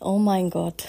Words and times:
Oh 0.00 0.18
mein 0.18 0.50
Gott. 0.50 0.84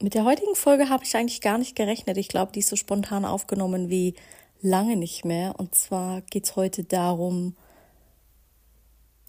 Mit 0.00 0.14
der 0.14 0.24
heutigen 0.24 0.54
Folge 0.54 0.88
habe 0.88 1.02
ich 1.02 1.16
eigentlich 1.16 1.40
gar 1.40 1.58
nicht 1.58 1.74
gerechnet. 1.74 2.16
Ich 2.16 2.28
glaube, 2.28 2.52
die 2.52 2.60
ist 2.60 2.68
so 2.68 2.76
spontan 2.76 3.24
aufgenommen 3.24 3.90
wie 3.90 4.14
lange 4.60 4.94
nicht 4.96 5.24
mehr. 5.24 5.58
Und 5.58 5.74
zwar 5.74 6.20
geht 6.20 6.44
es 6.44 6.54
heute 6.54 6.84
darum, 6.84 7.56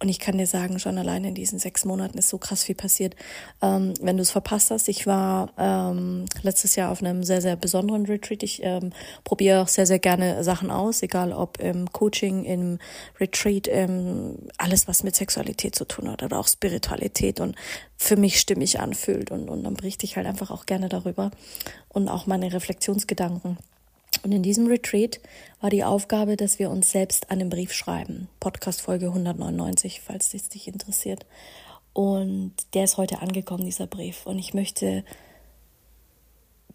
Und 0.03 0.08
ich 0.08 0.19
kann 0.19 0.36
dir 0.36 0.48
sagen, 0.48 0.81
schon 0.81 0.98
allein 0.98 1.22
in 1.22 1.36
diesen 1.36 1.61
sechs 1.61 1.84
Monaten 1.84 2.19
ist 2.19 2.28
so 2.28 2.36
krass 2.36 2.64
viel 2.64 2.75
passiert. 2.75 3.14
Ähm, 3.62 3.95
wenn 4.00 4.17
du 4.17 4.22
es 4.22 4.33
verpasst 4.33 4.72
hast, 4.72 4.89
ich 4.89 5.06
war 5.06 5.53
ähm, 5.56 6.25
letztes 6.42 6.75
Jahr 6.75 6.91
auf 6.91 7.00
einem 7.00 7.22
sehr, 7.22 7.41
sehr 7.41 7.55
besonderen 7.55 8.06
Retreat. 8.06 8.42
Ich 8.42 8.64
ähm, 8.64 8.91
probiere 9.23 9.62
auch 9.62 9.69
sehr, 9.69 9.86
sehr 9.86 10.00
gerne 10.00 10.42
Sachen 10.42 10.73
aus, 10.73 11.05
egal 11.05 11.33
ob 11.33 11.61
im 11.61 11.92
Coaching, 11.92 12.42
im 12.42 12.78
Retreat, 13.20 13.69
ähm, 13.69 14.39
alles, 14.58 14.89
was 14.89 15.05
mit 15.05 15.14
Sexualität 15.14 15.77
zu 15.77 15.84
tun 15.84 16.11
hat 16.11 16.25
oder 16.25 16.41
auch 16.41 16.48
Spiritualität 16.48 17.39
und 17.39 17.55
für 17.97 18.17
mich 18.17 18.41
stimmig 18.41 18.80
anfühlt. 18.80 19.30
Und, 19.30 19.48
und 19.48 19.62
dann 19.62 19.75
berichte 19.75 20.05
ich 20.05 20.17
halt 20.17 20.27
einfach 20.27 20.50
auch 20.50 20.67
gerne 20.67 20.89
darüber 20.89 21.30
und 21.91 22.08
auch 22.08 22.27
meine 22.27 22.53
Reflexionsgedanken. 22.53 23.56
Und 24.22 24.32
in 24.32 24.42
diesem 24.42 24.66
Retreat 24.66 25.20
war 25.60 25.70
die 25.70 25.84
Aufgabe, 25.84 26.36
dass 26.36 26.58
wir 26.58 26.70
uns 26.70 26.90
selbst 26.90 27.30
einen 27.30 27.50
Brief 27.50 27.72
schreiben. 27.72 28.28
Podcast 28.40 28.80
Folge 28.80 29.06
199, 29.06 30.00
falls 30.00 30.30
das 30.30 30.48
dich 30.48 30.68
interessiert. 30.68 31.26
Und 31.92 32.52
der 32.74 32.84
ist 32.84 32.96
heute 32.96 33.20
angekommen, 33.20 33.64
dieser 33.64 33.86
Brief. 33.86 34.26
Und 34.26 34.38
ich 34.38 34.54
möchte 34.54 35.04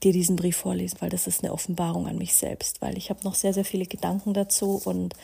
dir 0.04 0.12
diesen 0.12 0.36
Brief 0.36 0.58
vorlesen, 0.58 0.98
weil 1.00 1.10
das 1.10 1.28
ist 1.28 1.44
eine 1.44 1.54
Offenbarung 1.54 2.08
an 2.08 2.18
mich 2.18 2.36
selbst, 2.36 2.82
weil 2.82 2.98
ich 2.98 3.10
habe 3.10 3.24
noch 3.24 3.36
sehr, 3.36 3.54
sehr 3.54 3.66
viele 3.66 3.86
Gedanken 3.86 4.34
dazu 4.34 4.80
und 4.86 5.16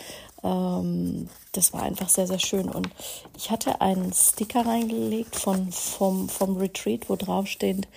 ähm, 0.44 1.30
das 1.52 1.74
war 1.74 1.84
einfach 1.84 2.10
sehr, 2.10 2.26
sehr 2.26 2.40
schön. 2.40 2.70
Und 2.70 2.90
ich 3.38 3.52
hatte 3.52 3.82
einen 3.82 4.12
Sticker 4.14 4.66
reingelegt 4.66 5.36
von, 5.36 5.72
vom, 5.72 6.28
vom 6.28 6.58
Retreat, 6.58 7.10
wo 7.10 7.16
drauf 7.16 7.48
steht, 7.48 7.88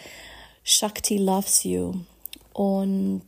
Shakti 0.65 1.16
loves 1.16 1.65
you. 1.65 1.94
Und 2.53 3.22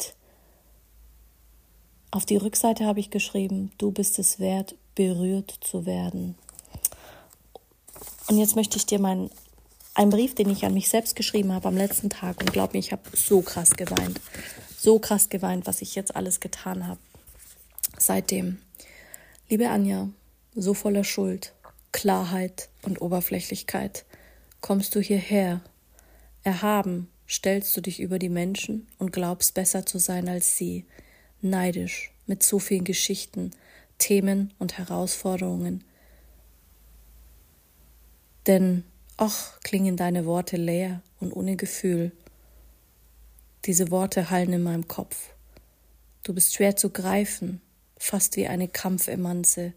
auf 2.10 2.24
die 2.24 2.36
Rückseite 2.36 2.84
habe 2.86 3.00
ich 3.00 3.10
geschrieben, 3.10 3.72
du 3.78 3.91
bist 3.91 4.19
es 4.19 4.38
wert, 4.38 4.74
berührt 4.94 5.58
zu 5.60 5.86
werden. 5.86 6.36
Und 8.28 8.38
jetzt 8.38 8.56
möchte 8.56 8.76
ich 8.76 8.86
dir 8.86 8.98
meinen 8.98 9.30
einen 9.94 10.10
Brief, 10.10 10.34
den 10.34 10.48
ich 10.48 10.64
an 10.64 10.74
mich 10.74 10.88
selbst 10.88 11.16
geschrieben 11.16 11.52
habe 11.52 11.69
am 11.69 11.76
letzten 11.76 12.08
Tag 12.08 12.41
und 12.41 12.52
glaub 12.52 12.72
mir, 12.72 12.78
ich 12.78 12.92
habe 12.92 13.02
so 13.14 13.42
krass 13.42 13.70
geweint. 13.70 14.20
So 14.78 15.00
krass 15.00 15.28
geweint, 15.28 15.66
was 15.66 15.82
ich 15.82 15.96
jetzt 15.96 16.14
alles 16.14 16.38
getan 16.38 16.86
habe. 16.86 17.00
Seitdem. 17.98 18.58
Liebe 19.48 19.69
Anja, 19.69 20.08
so 20.54 20.72
voller 20.72 21.02
Schuld, 21.02 21.52
Klarheit 21.90 22.69
und 22.82 23.00
Oberflächlichkeit 23.00 24.04
kommst 24.60 24.94
du 24.94 25.00
hierher. 25.00 25.62
Erhaben 26.44 27.08
stellst 27.28 27.76
du 27.76 27.80
dich 27.80 27.98
über 27.98 28.20
die 28.20 28.28
Menschen 28.28 28.86
und 28.98 29.12
glaubst 29.12 29.54
besser 29.54 29.84
zu 29.84 29.98
sein 29.98 30.28
als 30.28 30.56
sie 30.56 30.84
neidisch 31.41 32.10
mit 32.26 32.43
so 32.43 32.59
vielen 32.59 32.84
Geschichten, 32.84 33.53
Themen 33.99 34.53
und 34.59 34.78
Herausforderungen. 34.78 35.84
Denn 38.47 38.84
ach, 39.16 39.59
klingen 39.60 39.97
deine 39.97 40.25
Worte 40.25 40.56
leer 40.56 41.03
und 41.21 41.32
ohne 41.32 41.56
Gefühl. 41.56 42.12
Diese 43.65 43.91
Worte 43.91 44.31
hallen 44.31 44.53
in 44.53 44.62
meinem 44.62 44.88
Kopf. 44.88 45.31
Du 46.22 46.32
bist 46.32 46.54
schwer 46.54 46.76
zu 46.76 46.91
greifen, 46.91 47.60
fast 47.99 48.37
wie 48.37 48.47
eine 48.47 48.69
Kampfemanze. 48.69 49.72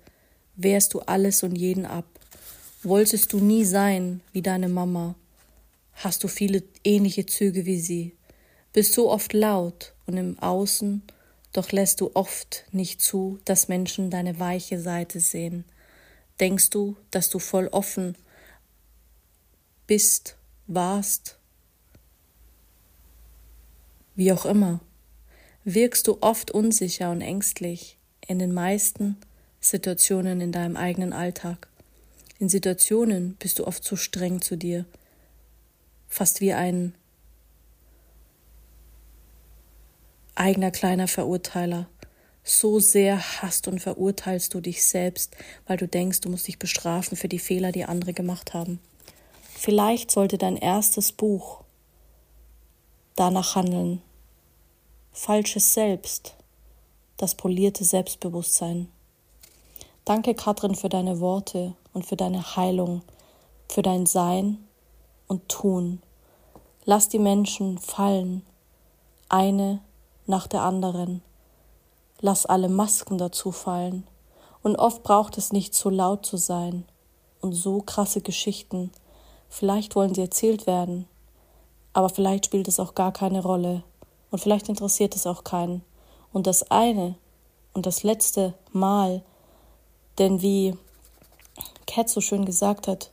Wehrst 0.56 0.94
du 0.94 1.00
alles 1.00 1.44
und 1.44 1.56
jeden 1.56 1.86
ab. 1.86 2.06
Wolltest 2.84 3.34
du 3.34 3.40
nie 3.40 3.66
sein 3.66 4.22
wie 4.32 4.42
deine 4.42 4.70
Mama. 4.70 5.16
Hast 5.96 6.24
du 6.24 6.28
viele 6.28 6.64
ähnliche 6.84 7.26
Züge 7.26 7.66
wie 7.66 7.80
sie. 7.80 8.16
Bist 8.74 8.94
so 8.94 9.12
oft 9.12 9.34
laut 9.34 9.94
und 10.06 10.18
im 10.18 10.40
Außen 10.40 11.04
doch 11.54 11.72
lässt 11.72 12.02
du 12.02 12.12
oft 12.14 12.66
nicht 12.72 13.02
zu, 13.02 13.40
dass 13.46 13.68
Menschen 13.68 14.10
deine 14.10 14.40
weiche 14.40 14.80
Seite 14.80 15.20
sehen. 15.20 15.66
Denkst 16.40 16.70
du, 16.70 16.96
dass 17.12 17.30
du 17.30 17.40
voll 17.40 17.68
offen 17.68 18.16
bist, 19.88 20.38
warst? 20.68 21.38
Wie 24.16 24.32
auch 24.32 24.46
immer, 24.46 24.80
wirkst 25.64 26.08
du 26.08 26.18
oft 26.22 26.52
unsicher 26.52 27.12
und 27.12 27.22
ängstlich 27.22 27.98
in 28.28 28.40
den 28.40 28.54
meisten 28.54 29.18
Situationen 29.60 30.42
in 30.42 30.52
deinem 30.52 30.78
eigenen 30.78 31.14
Alltag. 31.14 31.68
In 32.40 32.50
Situationen 32.50 33.36
bist 33.36 33.60
du 33.60 33.68
oft 33.68 33.84
zu 33.84 33.96
streng 33.96 34.42
zu 34.42 34.58
dir, 34.58 34.86
fast 36.08 36.42
wie 36.42 36.54
ein 36.54 36.96
eigener 40.36 40.72
kleiner 40.72 41.08
Verurteiler. 41.08 41.88
So 42.44 42.80
sehr 42.80 43.20
hasst 43.42 43.68
und 43.68 43.80
verurteilst 43.80 44.54
du 44.54 44.62
dich 44.62 44.84
selbst, 44.84 45.36
weil 45.68 45.78
du 45.78 45.88
denkst, 45.88 46.22
du 46.22 46.30
musst 46.30 46.48
dich 46.48 46.58
bestrafen 46.58 47.16
für 47.16 47.28
die 47.28 47.40
Fehler, 47.40 47.72
die 47.72 47.86
andere 47.86 48.14
gemacht 48.14 48.54
haben. 48.54 48.80
Vielleicht 49.56 50.10
sollte 50.10 50.40
dein 50.40 50.58
erstes 50.58 51.12
Buch 51.12 51.64
danach 53.16 53.56
handeln. 53.56 54.02
Falsches 55.12 55.74
Selbst, 55.74 56.36
das 57.18 57.36
polierte 57.36 57.84
Selbstbewusstsein. 57.84 58.88
Danke, 60.06 60.34
Katrin, 60.34 60.74
für 60.74 60.90
deine 60.90 61.20
Worte 61.20 61.76
und 61.94 62.08
für 62.08 62.16
deine 62.16 62.56
Heilung, 62.56 63.04
für 63.70 63.84
dein 63.84 64.08
Sein 64.08 64.58
und 65.28 65.48
Tun. 65.48 66.02
Lass 66.86 67.10
die 67.10 67.20
Menschen 67.20 67.78
fallen, 67.78 68.42
eine 69.30 69.82
nach 70.26 70.48
der 70.48 70.62
anderen. 70.62 71.22
Lass 72.20 72.46
alle 72.46 72.70
Masken 72.70 73.18
dazu 73.18 73.52
fallen. 73.52 74.06
Und 74.64 74.76
oft 74.76 75.04
braucht 75.04 75.38
es 75.38 75.52
nicht 75.52 75.74
so 75.74 75.90
laut 75.90 76.26
zu 76.26 76.38
sein. 76.38 76.86
Und 77.42 77.54
so 77.54 77.82
krasse 77.82 78.22
Geschichten. 78.22 78.92
Vielleicht 79.50 79.96
wollen 79.96 80.14
sie 80.14 80.22
erzählt 80.22 80.68
werden. 80.68 81.08
Aber 81.94 82.10
vielleicht 82.10 82.46
spielt 82.46 82.68
es 82.68 82.80
auch 82.80 82.96
gar 82.96 83.12
keine 83.12 83.42
Rolle. 83.42 83.84
Und 84.30 84.40
vielleicht 84.40 84.70
interessiert 84.70 85.16
es 85.16 85.28
auch 85.28 85.44
keinen. 85.44 85.84
Und 86.32 86.48
das 86.48 86.70
eine 86.72 87.16
und 87.74 87.86
das 87.86 88.04
letzte 88.04 88.54
Mal, 88.72 89.24
denn 90.18 90.42
wie 90.42 90.76
Cat 91.88 92.10
so 92.10 92.22
schön 92.22 92.46
gesagt 92.46 92.88
hat, 92.88 93.12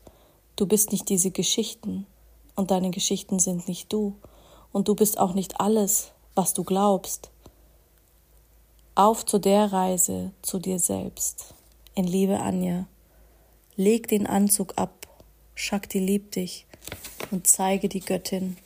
du 0.56 0.66
bist 0.66 0.92
nicht 0.92 1.08
diese 1.08 1.30
Geschichten 1.30 2.06
und 2.54 2.70
deine 2.70 2.90
Geschichten 2.90 3.38
sind 3.38 3.68
nicht 3.68 3.92
du 3.92 4.14
und 4.72 4.88
du 4.88 4.94
bist 4.94 5.18
auch 5.18 5.34
nicht 5.34 5.60
alles, 5.60 6.12
was 6.38 6.54
du 6.54 6.62
glaubst. 6.62 7.30
Auf 8.94 9.26
zu 9.26 9.38
der 9.38 9.72
Reise 9.72 10.30
zu 10.40 10.60
dir 10.60 10.78
selbst. 10.78 11.52
In 11.96 12.04
Liebe, 12.04 12.38
Anja. 12.38 12.86
Leg 13.74 14.06
den 14.06 14.24
Anzug 14.24 14.74
ab, 14.76 15.08
Shakti 15.56 15.98
liebt 15.98 16.36
dich 16.36 16.66
und 17.32 17.48
zeige 17.48 17.88
die 17.88 18.00
Göttin, 18.00 18.56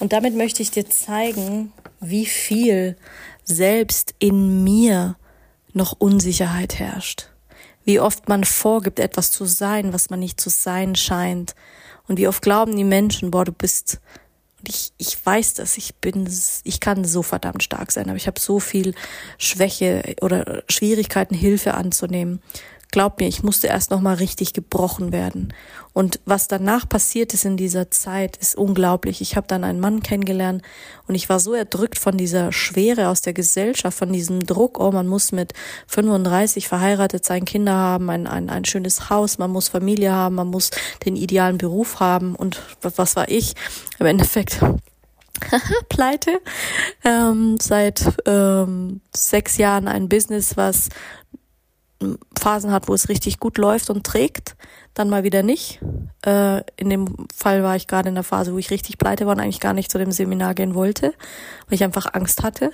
Und 0.00 0.12
damit 0.12 0.36
möchte 0.36 0.62
ich 0.62 0.70
dir 0.70 0.88
zeigen, 0.88 1.72
wie 2.00 2.26
viel 2.26 2.98
selbst 3.42 4.14
in 4.18 4.62
mir 4.62 5.16
noch 5.72 5.96
Unsicherheit 5.98 6.78
herrscht. 6.78 7.30
Wie 7.84 8.00
oft 8.00 8.28
man 8.28 8.44
vorgibt, 8.44 8.98
etwas 8.98 9.30
zu 9.30 9.46
sein, 9.46 9.94
was 9.94 10.10
man 10.10 10.20
nicht 10.20 10.38
zu 10.38 10.50
sein 10.50 10.94
scheint. 10.94 11.54
Und 12.06 12.18
wie 12.18 12.28
oft 12.28 12.42
glauben 12.42 12.76
die 12.76 12.84
Menschen, 12.84 13.30
boah, 13.30 13.46
du 13.46 13.52
bist 13.52 14.00
ich, 14.68 14.92
ich 14.98 15.24
weiß 15.24 15.54
das, 15.54 15.76
ich 15.76 15.96
bin, 15.96 16.28
ich 16.64 16.80
kann 16.80 17.04
so 17.04 17.22
verdammt 17.22 17.62
stark 17.62 17.92
sein, 17.92 18.08
aber 18.08 18.16
ich 18.16 18.26
habe 18.26 18.40
so 18.40 18.60
viel 18.60 18.94
Schwäche 19.38 20.16
oder 20.20 20.62
Schwierigkeiten, 20.68 21.34
Hilfe 21.34 21.74
anzunehmen. 21.74 22.42
Glaub 22.92 23.20
mir, 23.20 23.28
ich 23.28 23.42
musste 23.42 23.66
erst 23.66 23.90
noch 23.90 24.00
mal 24.00 24.14
richtig 24.14 24.52
gebrochen 24.52 25.12
werden. 25.12 25.52
Und 25.92 26.20
was 26.24 26.46
danach 26.46 26.88
passiert 26.88 27.34
ist 27.34 27.44
in 27.44 27.56
dieser 27.56 27.90
Zeit, 27.90 28.36
ist 28.36 28.54
unglaublich. 28.54 29.20
Ich 29.20 29.36
habe 29.36 29.46
dann 29.46 29.64
einen 29.64 29.80
Mann 29.80 30.02
kennengelernt 30.02 30.62
und 31.06 31.14
ich 31.14 31.28
war 31.28 31.40
so 31.40 31.52
erdrückt 31.52 31.98
von 31.98 32.16
dieser 32.16 32.52
Schwere 32.52 33.08
aus 33.08 33.22
der 33.22 33.32
Gesellschaft, 33.32 33.98
von 33.98 34.12
diesem 34.12 34.46
Druck, 34.46 34.78
oh, 34.78 34.92
man 34.92 35.06
muss 35.06 35.32
mit 35.32 35.52
35 35.88 36.68
verheiratet 36.68 37.24
sein, 37.24 37.44
Kinder 37.44 37.74
haben, 37.74 38.08
ein, 38.08 38.26
ein, 38.26 38.50
ein 38.50 38.64
schönes 38.64 39.10
Haus, 39.10 39.38
man 39.38 39.50
muss 39.50 39.68
Familie 39.68 40.12
haben, 40.12 40.36
man 40.36 40.48
muss 40.48 40.70
den 41.04 41.16
idealen 41.16 41.58
Beruf 41.58 42.00
haben. 42.00 42.34
Und 42.34 42.62
was 42.80 43.16
war 43.16 43.28
ich? 43.28 43.54
Im 43.98 44.06
Endeffekt 44.06 44.60
pleite. 45.88 46.40
Ähm, 47.04 47.56
seit 47.60 48.04
ähm, 48.26 49.00
sechs 49.14 49.58
Jahren 49.58 49.88
ein 49.88 50.08
Business, 50.08 50.56
was 50.56 50.88
Phasen 52.38 52.72
hat, 52.72 52.88
wo 52.88 52.94
es 52.94 53.08
richtig 53.08 53.40
gut 53.40 53.58
läuft 53.58 53.90
und 53.90 54.04
trägt, 54.04 54.56
dann 54.94 55.08
mal 55.08 55.24
wieder 55.24 55.42
nicht. 55.42 55.80
Äh, 56.24 56.62
in 56.76 56.90
dem 56.90 57.26
Fall 57.34 57.62
war 57.62 57.76
ich 57.76 57.86
gerade 57.86 58.08
in 58.08 58.14
der 58.14 58.24
Phase, 58.24 58.52
wo 58.52 58.58
ich 58.58 58.70
richtig 58.70 58.98
pleite 58.98 59.26
war 59.26 59.34
und 59.34 59.40
eigentlich 59.40 59.60
gar 59.60 59.72
nicht 59.72 59.90
zu 59.90 59.98
dem 59.98 60.12
Seminar 60.12 60.54
gehen 60.54 60.74
wollte, 60.74 61.14
weil 61.66 61.74
ich 61.74 61.84
einfach 61.84 62.12
Angst 62.12 62.42
hatte. 62.42 62.70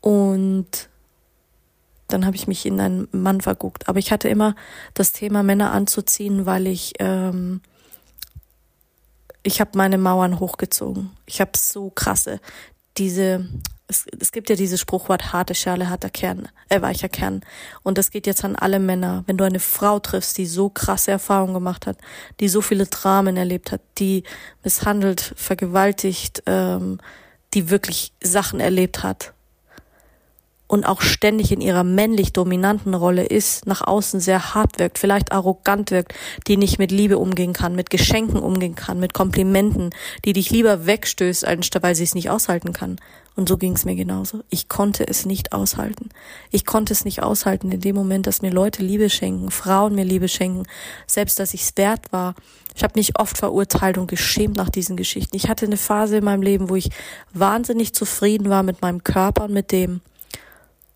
Und 0.00 0.88
dann 2.08 2.24
habe 2.24 2.36
ich 2.36 2.46
mich 2.46 2.64
in 2.64 2.80
einen 2.80 3.08
Mann 3.12 3.40
verguckt. 3.40 3.88
Aber 3.88 3.98
ich 3.98 4.12
hatte 4.12 4.28
immer 4.28 4.54
das 4.94 5.12
Thema 5.12 5.42
Männer 5.42 5.72
anzuziehen, 5.72 6.46
weil 6.46 6.66
ich 6.66 6.94
ähm, 7.00 7.60
ich 9.42 9.60
habe 9.60 9.70
meine 9.74 9.98
Mauern 9.98 10.40
hochgezogen. 10.40 11.10
Ich 11.26 11.40
habe 11.40 11.52
so 11.56 11.90
krasse 11.90 12.40
diese 12.96 13.46
es, 13.88 14.06
es 14.20 14.32
gibt 14.32 14.50
ja 14.50 14.56
dieses 14.56 14.80
Spruchwort 14.80 15.32
harte 15.32 15.54
Schale, 15.54 15.88
harter 15.88 16.10
Kern, 16.10 16.48
äh, 16.68 16.80
weicher 16.80 17.08
Kern. 17.08 17.40
Und 17.82 17.98
das 17.98 18.10
geht 18.10 18.26
jetzt 18.26 18.44
an 18.44 18.54
alle 18.54 18.78
Männer. 18.78 19.24
Wenn 19.26 19.38
du 19.38 19.44
eine 19.44 19.60
Frau 19.60 19.98
triffst, 19.98 20.36
die 20.38 20.46
so 20.46 20.68
krasse 20.68 21.10
Erfahrungen 21.10 21.54
gemacht 21.54 21.86
hat, 21.86 21.96
die 22.38 22.48
so 22.48 22.60
viele 22.60 22.86
Dramen 22.86 23.36
erlebt 23.36 23.72
hat, 23.72 23.80
die 23.98 24.24
misshandelt, 24.62 25.32
vergewaltigt, 25.36 26.42
ähm, 26.46 27.00
die 27.54 27.70
wirklich 27.70 28.12
Sachen 28.22 28.60
erlebt 28.60 29.02
hat, 29.02 29.32
und 30.68 30.84
auch 30.84 31.00
ständig 31.00 31.50
in 31.50 31.60
ihrer 31.60 31.82
männlich 31.82 32.32
dominanten 32.32 32.94
Rolle 32.94 33.24
ist, 33.24 33.66
nach 33.66 33.80
außen 33.80 34.20
sehr 34.20 34.54
hart 34.54 34.78
wirkt, 34.78 34.98
vielleicht 34.98 35.32
arrogant 35.32 35.90
wirkt, 35.90 36.14
die 36.46 36.58
nicht 36.58 36.78
mit 36.78 36.92
Liebe 36.92 37.18
umgehen 37.18 37.54
kann, 37.54 37.74
mit 37.74 37.90
Geschenken 37.90 38.38
umgehen 38.38 38.76
kann, 38.76 39.00
mit 39.00 39.14
Komplimenten, 39.14 39.90
die 40.24 40.34
dich 40.34 40.50
lieber 40.50 40.86
wegstößt, 40.86 41.46
anstatt 41.46 41.82
weil 41.82 41.94
sie 41.94 42.04
es 42.04 42.14
nicht 42.14 42.30
aushalten 42.30 42.72
kann. 42.72 43.00
Und 43.34 43.48
so 43.48 43.56
ging 43.56 43.74
es 43.74 43.84
mir 43.84 43.94
genauso. 43.94 44.42
Ich 44.50 44.68
konnte 44.68 45.06
es 45.06 45.24
nicht 45.24 45.52
aushalten. 45.52 46.08
Ich 46.50 46.66
konnte 46.66 46.92
es 46.92 47.04
nicht 47.04 47.22
aushalten 47.22 47.70
in 47.70 47.80
dem 47.80 47.94
Moment, 47.94 48.26
dass 48.26 48.42
mir 48.42 48.50
Leute 48.50 48.82
Liebe 48.82 49.08
schenken, 49.08 49.52
Frauen 49.52 49.94
mir 49.94 50.04
Liebe 50.04 50.28
schenken, 50.28 50.64
selbst 51.06 51.38
dass 51.38 51.54
ich 51.54 51.62
es 51.62 51.76
wert 51.76 52.12
war. 52.12 52.34
Ich 52.74 52.82
habe 52.82 52.94
mich 52.96 53.18
oft 53.18 53.38
verurteilt 53.38 53.96
und 53.96 54.08
geschämt 54.08 54.56
nach 54.56 54.70
diesen 54.70 54.96
Geschichten. 54.96 55.36
Ich 55.36 55.48
hatte 55.48 55.66
eine 55.66 55.76
Phase 55.76 56.16
in 56.16 56.24
meinem 56.24 56.42
Leben, 56.42 56.68
wo 56.68 56.74
ich 56.74 56.90
wahnsinnig 57.32 57.94
zufrieden 57.94 58.50
war 58.50 58.64
mit 58.64 58.82
meinem 58.82 59.04
Körper 59.04 59.44
und 59.44 59.52
mit 59.52 59.70
dem, 59.70 60.00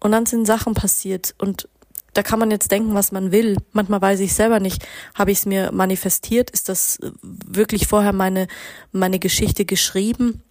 und 0.02 0.10
dann 0.10 0.26
sind 0.26 0.46
Sachen 0.46 0.74
passiert 0.74 1.34
und 1.38 1.68
da 2.12 2.22
kann 2.22 2.40
man 2.40 2.50
jetzt 2.50 2.70
denken, 2.70 2.92
was 2.92 3.12
man 3.12 3.30
will. 3.30 3.56
Manchmal 3.72 4.02
weiß 4.02 4.20
ich 4.20 4.34
selber 4.34 4.60
nicht. 4.60 4.84
Habe 5.14 5.30
ich 5.30 5.38
es 5.38 5.46
mir 5.46 5.70
manifestiert? 5.72 6.50
Ist 6.50 6.68
das 6.68 6.98
wirklich 7.22 7.86
vorher 7.86 8.12
meine, 8.12 8.48
meine 8.90 9.18
Geschichte 9.18 9.64
geschrieben? 9.64 10.42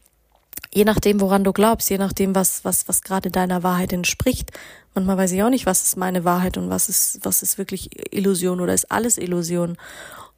Je 0.73 0.85
nachdem, 0.85 1.19
woran 1.19 1.43
du 1.43 1.51
glaubst, 1.51 1.89
je 1.89 1.97
nachdem, 1.97 2.33
was, 2.33 2.63
was, 2.63 2.87
was 2.87 3.01
gerade 3.01 3.29
deiner 3.29 3.61
Wahrheit 3.61 3.93
entspricht. 3.93 4.51
Manchmal 4.95 5.17
weiß 5.17 5.33
ich 5.33 5.43
auch 5.43 5.49
nicht, 5.49 5.65
was 5.65 5.83
ist 5.83 5.97
meine 5.97 6.23
Wahrheit 6.23 6.57
und 6.57 6.69
was 6.69 6.89
ist, 6.89 7.19
was 7.23 7.43
ist 7.43 7.57
wirklich 7.57 7.89
Illusion 8.15 8.61
oder 8.61 8.73
ist 8.73 8.89
alles 8.91 9.17
Illusion. 9.17 9.77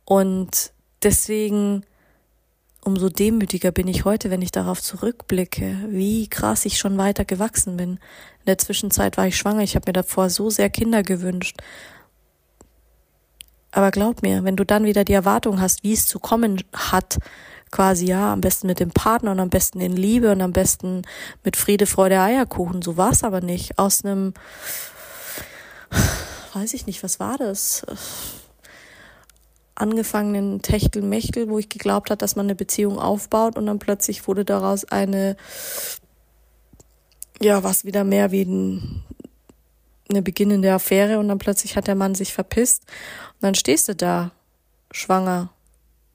Und 0.05 0.73
deswegen 1.03 1.85
umso 2.85 3.09
demütiger 3.09 3.71
bin 3.71 3.87
ich 3.87 4.05
heute, 4.05 4.29
wenn 4.29 4.41
ich 4.41 4.51
darauf 4.51 4.81
zurückblicke, 4.81 5.77
wie 5.89 6.27
krass 6.27 6.65
ich 6.65 6.77
schon 6.77 6.97
weiter 6.97 7.25
gewachsen 7.25 7.77
bin. 7.77 7.91
In 7.91 8.45
der 8.47 8.57
Zwischenzeit 8.57 9.17
war 9.17 9.27
ich 9.27 9.37
schwanger, 9.37 9.61
ich 9.61 9.75
habe 9.75 9.85
mir 9.87 9.93
davor 9.93 10.29
so 10.29 10.49
sehr 10.49 10.69
Kinder 10.69 11.03
gewünscht. 11.03 11.57
Aber 13.71 13.89
glaub 13.91 14.21
mir, 14.21 14.43
wenn 14.43 14.55
du 14.55 14.65
dann 14.65 14.85
wieder 14.85 15.03
die 15.03 15.13
Erwartung 15.13 15.59
hast, 15.59 15.83
wie 15.83 15.93
es 15.93 16.05
zu 16.05 16.19
kommen 16.19 16.63
hat, 16.73 17.17
quasi 17.71 18.05
ja, 18.05 18.31
am 18.31 18.41
besten 18.41 18.67
mit 18.67 18.79
dem 18.79 18.91
Partner 18.91 19.31
und 19.31 19.39
am 19.39 19.49
besten 19.49 19.81
in 19.81 19.97
Liebe 19.97 20.31
und 20.31 20.41
am 20.41 20.53
besten 20.53 21.01
mit 21.43 21.57
Friede, 21.57 21.87
Freude, 21.87 22.19
Eierkuchen, 22.19 22.83
so 22.83 22.97
war 22.97 23.11
es 23.11 23.23
aber 23.23 23.41
nicht. 23.41 23.79
Aus 23.79 24.05
einem, 24.05 24.35
weiß 26.53 26.75
ich 26.75 26.85
nicht, 26.85 27.01
was 27.01 27.19
war 27.19 27.37
das? 27.37 27.83
Angefangenen 29.75 30.61
Techtelmechtel, 30.61 31.49
wo 31.49 31.57
ich 31.57 31.69
geglaubt 31.69 32.09
hat, 32.09 32.21
dass 32.21 32.35
man 32.35 32.45
eine 32.45 32.55
Beziehung 32.55 32.99
aufbaut 32.99 33.57
und 33.57 33.65
dann 33.65 33.79
plötzlich 33.79 34.27
wurde 34.27 34.45
daraus 34.45 34.85
eine, 34.85 35.35
ja, 37.41 37.63
was 37.63 37.85
wieder 37.85 38.03
mehr 38.03 38.31
wie 38.31 38.43
ein, 38.43 39.03
eine 40.09 40.21
beginnende 40.21 40.71
Affäre 40.71 41.19
und 41.19 41.27
dann 41.27 41.39
plötzlich 41.39 41.75
hat 41.75 41.87
der 41.87 41.95
Mann 41.95 42.13
sich 42.13 42.33
verpisst 42.33 42.83
und 43.33 43.43
dann 43.43 43.55
stehst 43.55 43.87
du 43.87 43.95
da, 43.95 44.31
schwanger, 44.91 45.49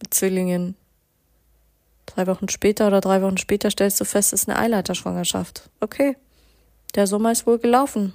mit 0.01 0.15
Zwillingen. 0.15 0.77
Drei 2.07 2.27
Wochen 2.27 2.49
später 2.49 2.87
oder 2.87 3.01
drei 3.01 3.23
Wochen 3.23 3.39
später 3.39 3.71
stellst 3.71 4.01
du 4.01 4.05
fest, 4.05 4.33
es 4.33 4.43
ist 4.43 4.49
eine 4.49 4.59
Eileiterschwangerschaft. 4.59 5.69
Okay, 5.81 6.17
der 6.95 7.07
Sommer 7.07 7.33
ist 7.33 7.47
wohl 7.47 7.59
gelaufen. 7.59 8.15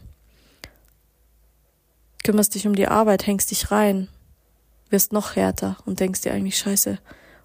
Kümmerst 2.24 2.56
dich 2.56 2.66
um 2.66 2.76
die 2.76 2.88
Arbeit, 2.88 3.28
hängst 3.28 3.52
dich 3.52 3.70
rein, 3.70 4.08
wirst 4.94 5.12
noch 5.12 5.36
härter 5.36 5.76
und 5.86 6.00
denkst 6.00 6.22
dir 6.22 6.34
eigentlich 6.34 6.58
scheiße. 6.58 7.00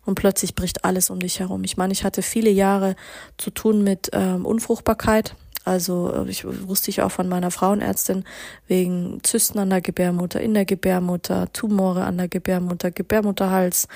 Und 0.04 0.14
plötzlich 0.14 0.54
bricht 0.54 0.84
alles 0.84 1.10
um 1.10 1.18
dich 1.18 1.40
herum. 1.40 1.64
Ich 1.64 1.76
meine, 1.76 1.92
ich 1.92 2.04
hatte 2.04 2.22
viele 2.22 2.50
Jahre 2.50 2.94
zu 3.36 3.50
tun 3.50 3.82
mit 3.82 4.08
ähm, 4.12 4.46
Unfruchtbarkeit. 4.46 5.34
Also 5.64 6.10
äh, 6.14 6.30
ich 6.30 6.44
wusste 6.46 6.90
ich 6.90 7.02
auch 7.02 7.10
von 7.10 7.28
meiner 7.28 7.50
Frauenärztin 7.50 8.24
wegen 8.66 9.20
Zysten 9.22 9.58
an 9.58 9.68
der 9.68 9.82
Gebärmutter, 9.82 10.40
in 10.40 10.54
der 10.54 10.64
Gebärmutter, 10.64 11.52
Tumore 11.52 12.04
an 12.04 12.16
der 12.16 12.28
Gebärmutter, 12.28 12.90
Gebärmutterhals, 12.90 13.86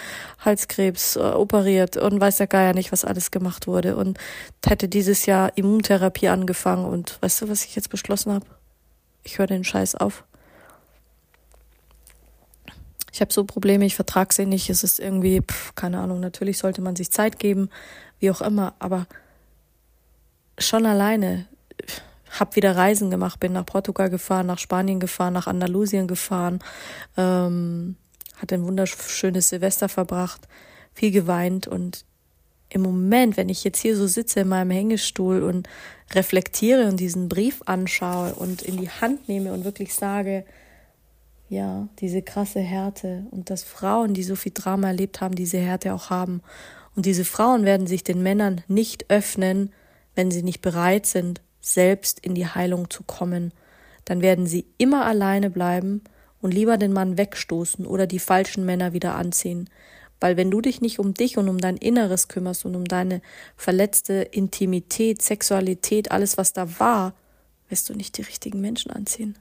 Halskrebs 0.45 1.17
äh, 1.17 1.21
operiert 1.21 1.97
und 1.97 2.21
weiß 2.21 2.41
ja 2.41 2.47
gar 2.47 2.75
nicht, 2.75 2.93
was 2.93 3.07
alles 3.07 3.31
gemacht 3.31 3.67
wurde. 3.67 3.97
Und 3.97 4.19
hätte 4.67 4.89
dieses 4.89 5.25
Jahr 5.25 5.57
Immuntherapie 5.57 6.29
angefangen 6.29 6.85
und 6.85 7.17
weißt 7.23 7.41
du, 7.41 7.49
was 7.49 7.65
ich 7.65 7.75
jetzt 7.75 7.89
beschlossen 7.89 8.33
habe? 8.33 8.47
Ich 9.25 9.39
höre 9.39 9.47
den 9.47 9.65
Scheiß 9.65 9.95
auf 9.95 10.25
ich 13.13 13.21
habe 13.21 13.33
so 13.33 13.45
Probleme, 13.45 13.85
ich 13.85 13.95
vertrage 13.95 14.35
sie 14.35 14.47
nicht, 14.47 14.71
es 14.71 14.83
ist 14.83 14.99
irgendwie, 14.99 15.43
pff, 15.43 15.75
keine 15.75 15.99
Ahnung, 15.99 16.21
natürlich 16.21 16.59
sollte 16.59 16.81
man 16.81 16.97
sich 16.97 17.11
Zeit 17.11 17.39
geben, 17.39 17.69
wie 18.19 18.31
auch 18.31 18.41
immer, 18.41 18.75
aber 18.79 19.07
schon 20.59 20.87
alleine 20.87 21.47
habe 22.31 22.57
wieder 22.57 22.75
Reisen 22.75 23.11
gemacht, 23.11 23.39
bin 23.41 23.53
nach 23.53 23.67
Portugal 23.67 24.09
gefahren, 24.09 24.47
nach 24.47 24.59
Spanien 24.59 25.01
gefahren, 25.01 25.35
nach 25.35 25.47
Andalusien 25.47 26.09
gefahren, 26.09 26.61
ähm, 27.19 27.97
hatte 28.39 28.55
ein 28.55 28.65
wunderschönes 28.65 29.51
Silvester 29.51 29.91
verbracht, 29.91 30.49
viel 30.95 31.11
geweint 31.11 31.67
und 31.69 32.07
im 32.71 32.81
Moment, 32.81 33.37
wenn 33.37 33.51
ich 33.51 33.65
jetzt 33.65 33.81
hier 33.81 33.95
so 33.95 34.07
sitze 34.07 34.41
in 34.41 34.49
meinem 34.49 34.71
Hängestuhl 34.71 35.43
und 35.43 35.69
reflektiere 36.15 36.89
und 36.89 36.99
diesen 36.99 37.29
Brief 37.29 37.61
anschaue 37.67 38.35
und 38.35 38.63
in 38.63 38.79
die 38.79 38.89
Hand 38.89 39.29
nehme 39.29 39.53
und 39.53 39.65
wirklich 39.65 39.95
sage, 39.95 40.47
ja, 41.53 41.87
diese 41.99 42.23
krasse 42.23 42.61
Härte 42.61 43.27
und 43.31 43.51
dass 43.51 43.63
Frauen, 43.63 44.15
die 44.15 44.23
so 44.23 44.37
viel 44.37 44.53
Drama 44.55 44.89
erlebt 44.89 45.21
haben, 45.21 45.35
diese 45.35 45.59
Härte 45.59 45.93
auch 45.93 46.09
haben. 46.09 46.41
Und 46.97 47.05
diese 47.05 47.27
Frauen 47.27 47.67
werden 47.67 47.87
sich 47.87 48.03
den 48.03 48.23
Männern 48.23 48.63
nicht 48.69 49.11
öffnen, 49.11 49.71
wenn 50.15 50.31
sie 50.31 50.43
nicht 50.43 50.63
bereit 50.63 51.05
sind, 51.05 51.43
selbst 51.61 52.21
in 52.21 52.35
die 52.35 52.47
Heilung 52.47 52.89
zu 52.89 53.03
kommen. 53.03 53.53
Dann 54.07 54.23
werden 54.23 54.47
sie 54.47 54.65
immer 54.79 55.05
alleine 55.05 55.51
bleiben 55.51 56.01
und 56.41 56.55
lieber 56.55 56.79
den 56.79 56.95
Mann 56.95 57.19
wegstoßen 57.19 57.85
oder 57.85 58.07
die 58.07 58.19
falschen 58.19 58.65
Männer 58.65 58.95
wieder 58.95 59.15
anziehen. 59.15 59.69
Weil 60.21 60.39
wenn 60.39 60.51
du 60.51 60.63
dich 60.63 60.81
nicht 60.81 60.99
um 60.99 61.13
dich 61.13 61.37
und 61.37 61.51
um 61.51 61.59
dein 61.59 61.77
Inneres 61.77 62.29
kümmerst 62.29 62.65
und 62.65 62.77
um 62.77 62.87
deine 62.87 63.21
verletzte 63.57 64.15
Intimität, 64.15 65.21
Sexualität, 65.21 66.11
alles 66.13 66.39
was 66.39 66.55
da 66.55 66.81
war, 66.81 67.13
wirst 67.69 67.91
du 67.91 67.95
nicht 67.95 68.17
die 68.17 68.23
richtigen 68.23 68.63
Menschen 68.63 68.91
anziehen. 68.91 69.37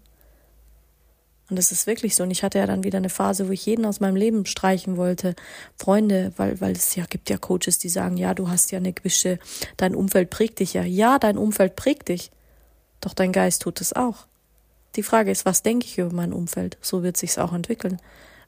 Und 1.51 1.57
das 1.57 1.73
ist 1.73 1.85
wirklich 1.85 2.15
so. 2.15 2.23
Und 2.23 2.31
ich 2.31 2.43
hatte 2.43 2.59
ja 2.59 2.65
dann 2.65 2.85
wieder 2.85 2.97
eine 2.97 3.09
Phase, 3.09 3.47
wo 3.49 3.51
ich 3.51 3.65
jeden 3.65 3.85
aus 3.85 3.99
meinem 3.99 4.15
Leben 4.15 4.45
streichen 4.45 4.95
wollte. 4.95 5.35
Freunde, 5.75 6.31
weil, 6.37 6.59
weil 6.61 6.71
es 6.71 6.95
ja 6.95 7.03
gibt 7.05 7.29
ja 7.29 7.37
Coaches, 7.37 7.77
die 7.77 7.89
sagen, 7.89 8.15
ja, 8.15 8.33
du 8.33 8.49
hast 8.49 8.71
ja 8.71 8.79
eine 8.79 8.93
gewisse, 8.93 9.37
dein 9.75 9.93
Umfeld 9.93 10.29
prägt 10.29 10.59
dich 10.59 10.73
ja. 10.73 10.83
Ja, 10.83 11.19
dein 11.19 11.37
Umfeld 11.37 11.75
prägt 11.75 12.07
dich. 12.07 12.31
Doch 13.01 13.13
dein 13.13 13.33
Geist 13.33 13.63
tut 13.63 13.81
es 13.81 13.91
auch. 13.91 14.27
Die 14.95 15.03
Frage 15.03 15.29
ist, 15.29 15.45
was 15.45 15.61
denke 15.61 15.85
ich 15.85 15.97
über 15.97 16.13
mein 16.13 16.31
Umfeld? 16.31 16.77
So 16.79 17.03
wird 17.03 17.17
sich's 17.17 17.37
auch 17.37 17.51
entwickeln. 17.51 17.99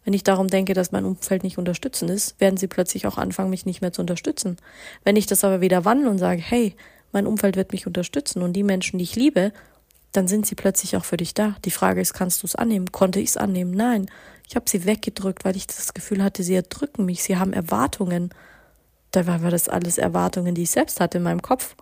Wenn 0.05 0.13
ich 0.13 0.23
darum 0.23 0.47
denke, 0.47 0.73
dass 0.73 0.93
mein 0.93 1.03
Umfeld 1.03 1.43
nicht 1.43 1.57
unterstützend 1.57 2.09
ist, 2.09 2.39
werden 2.39 2.55
sie 2.55 2.67
plötzlich 2.67 3.05
auch 3.05 3.17
anfangen, 3.17 3.49
mich 3.49 3.65
nicht 3.65 3.81
mehr 3.81 3.91
zu 3.91 3.99
unterstützen. 3.99 4.57
Wenn 5.03 5.17
ich 5.17 5.27
das 5.27 5.43
aber 5.43 5.59
wieder 5.59 5.83
wandle 5.83 6.09
und 6.09 6.19
sage, 6.19 6.41
hey, 6.41 6.73
mein 7.11 7.27
Umfeld 7.27 7.57
wird 7.57 7.73
mich 7.73 7.85
unterstützen 7.85 8.41
und 8.41 8.53
die 8.53 8.63
Menschen, 8.63 8.97
die 8.97 9.03
ich 9.03 9.17
liebe, 9.17 9.51
dann 10.13 10.27
sind 10.27 10.45
sie 10.45 10.55
plötzlich 10.55 10.95
auch 10.95 11.05
für 11.05 11.17
dich 11.17 11.33
da. 11.33 11.55
Die 11.65 11.71
Frage 11.71 11.99
ist, 11.99 12.13
kannst 12.13 12.43
du 12.43 12.47
es 12.47 12.55
annehmen? 12.55 12.91
Konnte 12.91 13.19
ich 13.19 13.29
es 13.29 13.37
annehmen? 13.37 13.71
Nein. 13.71 14.09
Ich 14.47 14.55
habe 14.55 14.69
sie 14.69 14.85
weggedrückt, 14.85 15.45
weil 15.45 15.55
ich 15.55 15.67
das 15.67 15.93
Gefühl 15.93 16.23
hatte, 16.23 16.43
sie 16.43 16.55
erdrücken 16.55 17.05
mich. 17.05 17.23
Sie 17.23 17.37
haben 17.37 17.53
Erwartungen. 17.53 18.29
Dabei 19.11 19.41
war 19.41 19.51
das 19.51 19.69
alles 19.69 19.97
Erwartungen, 19.97 20.55
die 20.55 20.63
ich 20.63 20.71
selbst 20.71 20.99
hatte 20.99 21.17
in 21.17 21.23
meinem 21.23 21.41
Kopf. 21.41 21.75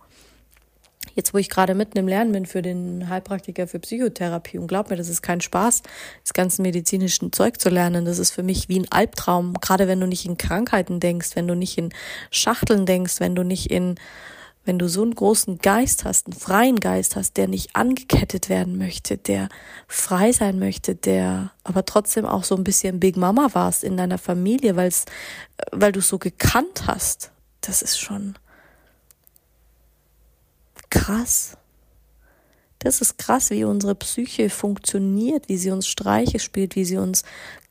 Jetzt, 1.14 1.34
wo 1.34 1.38
ich 1.38 1.50
gerade 1.50 1.74
mitten 1.74 1.98
im 1.98 2.08
Lernen 2.08 2.32
bin 2.32 2.46
für 2.46 2.62
den 2.62 3.08
Heilpraktiker 3.08 3.66
für 3.66 3.80
Psychotherapie 3.80 4.58
und 4.58 4.66
glaub 4.66 4.88
mir, 4.88 4.96
das 4.96 5.08
ist 5.08 5.20
kein 5.20 5.40
Spaß, 5.40 5.82
das 6.22 6.32
ganze 6.32 6.62
medizinische 6.62 7.30
Zeug 7.32 7.60
zu 7.60 7.68
lernen. 7.68 8.04
Das 8.06 8.18
ist 8.18 8.30
für 8.30 8.42
mich 8.42 8.68
wie 8.68 8.78
ein 8.78 8.90
Albtraum. 8.90 9.54
Gerade 9.60 9.88
wenn 9.88 10.00
du 10.00 10.06
nicht 10.06 10.24
in 10.24 10.38
Krankheiten 10.38 11.00
denkst, 11.00 11.30
wenn 11.34 11.48
du 11.48 11.54
nicht 11.54 11.76
in 11.76 11.92
Schachteln 12.30 12.86
denkst, 12.86 13.20
wenn 13.20 13.34
du 13.34 13.42
nicht 13.42 13.70
in 13.70 13.96
wenn 14.64 14.78
du 14.78 14.88
so 14.88 15.02
einen 15.02 15.14
großen 15.14 15.58
Geist 15.58 16.04
hast, 16.04 16.26
einen 16.26 16.38
freien 16.38 16.78
Geist 16.78 17.16
hast, 17.16 17.36
der 17.36 17.48
nicht 17.48 17.74
angekettet 17.74 18.48
werden 18.48 18.78
möchte, 18.78 19.16
der 19.16 19.48
frei 19.88 20.32
sein 20.32 20.58
möchte, 20.58 20.94
der 20.94 21.50
aber 21.64 21.84
trotzdem 21.84 22.26
auch 22.26 22.44
so 22.44 22.54
ein 22.54 22.64
bisschen 22.64 23.00
Big 23.00 23.16
Mama 23.16 23.48
warst 23.52 23.82
in 23.82 23.96
deiner 23.96 24.18
Familie, 24.18 24.76
weil's, 24.76 25.04
weil 25.72 25.92
du 25.92 26.00
so 26.00 26.18
gekannt 26.18 26.86
hast, 26.86 27.32
das 27.60 27.82
ist 27.82 27.98
schon 27.98 28.34
krass. 30.90 31.56
Das 32.78 33.00
ist 33.00 33.16
krass, 33.16 33.50
wie 33.50 33.64
unsere 33.64 33.94
Psyche 33.94 34.50
funktioniert, 34.50 35.48
wie 35.48 35.56
sie 35.56 35.70
uns 35.70 35.86
Streiche 35.86 36.40
spielt, 36.40 36.74
wie 36.74 36.84
sie 36.84 36.96
uns 36.96 37.22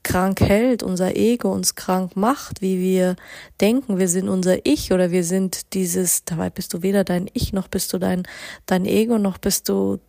krank 0.03 0.41
hält, 0.41 0.83
unser 0.83 1.15
Ego 1.15 1.51
uns 1.51 1.75
krank 1.75 2.15
macht, 2.15 2.61
wie 2.61 2.79
wir 2.79 3.15
denken, 3.59 3.97
wir 3.97 4.07
sind 4.07 4.29
unser 4.29 4.65
Ich 4.65 4.91
oder 4.91 5.11
wir 5.11 5.23
sind 5.23 5.73
dieses, 5.73 6.25
dabei 6.25 6.49
bist 6.49 6.73
du 6.73 6.81
weder 6.81 7.03
dein 7.03 7.29
Ich 7.33 7.53
noch 7.53 7.67
bist 7.67 7.93
du 7.93 7.99
dein, 7.99 8.23
dein 8.65 8.85
Ego 8.85 9.17
noch 9.17 9.37
bist 9.37 9.69
du, 9.69 9.99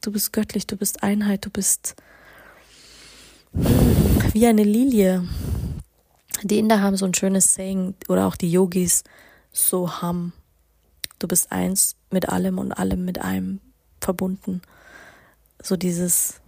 du 0.00 0.12
bist 0.12 0.32
göttlich, 0.32 0.66
du 0.66 0.76
bist 0.76 1.02
Einheit, 1.02 1.44
du 1.44 1.50
bist 1.50 1.96
wie 3.52 4.46
eine 4.46 4.64
Lilie. 4.64 5.26
Die 6.42 6.58
Inder 6.58 6.80
haben 6.80 6.96
so 6.96 7.04
ein 7.04 7.14
schönes 7.14 7.54
Saying 7.54 7.94
oder 8.08 8.26
auch 8.26 8.36
die 8.36 8.50
Yogis, 8.50 9.04
so 9.52 10.00
ham. 10.00 10.32
Du 11.18 11.28
bist 11.28 11.52
eins 11.52 11.96
mit 12.10 12.28
allem 12.28 12.58
und 12.58 12.72
allem 12.72 13.04
mit 13.04 13.20
einem 13.20 13.60
verbunden. 14.00 14.62
So 15.62 15.76
dieses 15.76 16.39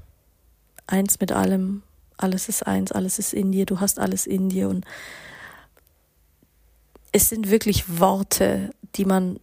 eins 0.87 1.21
mit 1.21 1.33
allem, 1.33 1.83
alles 2.17 2.49
ist 2.49 2.67
eins, 2.67 2.93
alles 2.93 3.19
ist 3.19 3.33
in 3.33 3.53
dir, 3.53 3.67
du 3.67 3.81
hast 3.81 3.99
alles 3.99 4.27
in 4.27 4.49
dir 4.49 4.69
und 4.69 4.85
es 7.12 7.29
sind 7.29 7.51
wirklich 7.51 7.99
Worte, 8.01 8.71
die 8.95 9.05
man 9.05 9.39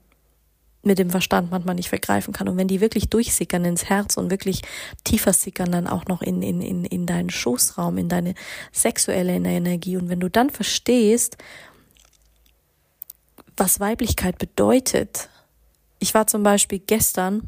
mit 0.82 0.98
dem 0.98 1.10
Verstand 1.10 1.52
manchmal 1.52 1.76
nicht 1.76 1.90
vergreifen 1.90 2.34
kann. 2.34 2.48
Und 2.48 2.58
wenn 2.58 2.68
die 2.68 2.82
wirklich 2.82 3.10
durchsickern 3.10 3.66
ins 3.66 3.86
Herz 3.86 4.18
und 4.18 4.32
wirklich 4.32 4.62
tiefer 5.04 5.34
sickern 5.34 5.72
dann 5.72 5.88
auch 5.88 6.06
noch 6.06 6.22
in, 6.22 6.42
in, 6.42 6.62
in, 6.62 6.86
in 6.86 7.06
deinen 7.06 7.30
Schoßraum, 7.30 7.98
in 7.98 8.08
deine 8.08 8.34
sexuelle 8.72 9.34
Energie. 9.34 9.98
Und 9.98 10.10
wenn 10.10 10.22
du 10.22 10.30
dann 10.30 10.50
verstehst, 10.50 11.38
was 13.60 13.80
Weiblichkeit 13.80 14.38
bedeutet. 14.38 15.30
Ich 16.00 16.14
war 16.14 16.28
zum 16.28 16.44
Beispiel 16.44 16.80
gestern 16.80 17.44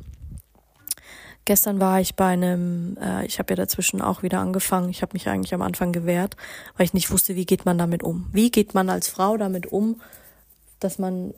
Gestern 1.46 1.80
war 1.80 2.00
ich 2.00 2.16
bei 2.16 2.28
einem, 2.28 2.98
äh, 3.02 3.26
ich 3.26 3.40
habe 3.40 3.52
ja 3.52 3.56
dazwischen 3.56 4.02
auch 4.02 4.22
wieder 4.22 4.40
angefangen. 4.40 4.90
Ich 4.90 5.02
habe 5.02 5.14
mich 5.14 5.28
eigentlich 5.28 5.54
am 5.54 5.62
Anfang 5.62 5.92
gewehrt, 5.92 6.38
weil 6.78 6.86
ich 6.86 6.94
nicht 6.94 7.10
wusste, 7.12 7.36
wie 7.36 7.46
geht 7.46 7.66
man 7.66 7.78
damit 7.78 8.04
um. 8.04 8.30
Wie 8.32 8.52
geht 8.52 8.74
man 8.74 8.90
als 8.90 9.08
Frau 9.08 9.38
damit 9.38 9.72
um, 9.72 10.00
dass 10.80 11.00
man 11.00 11.34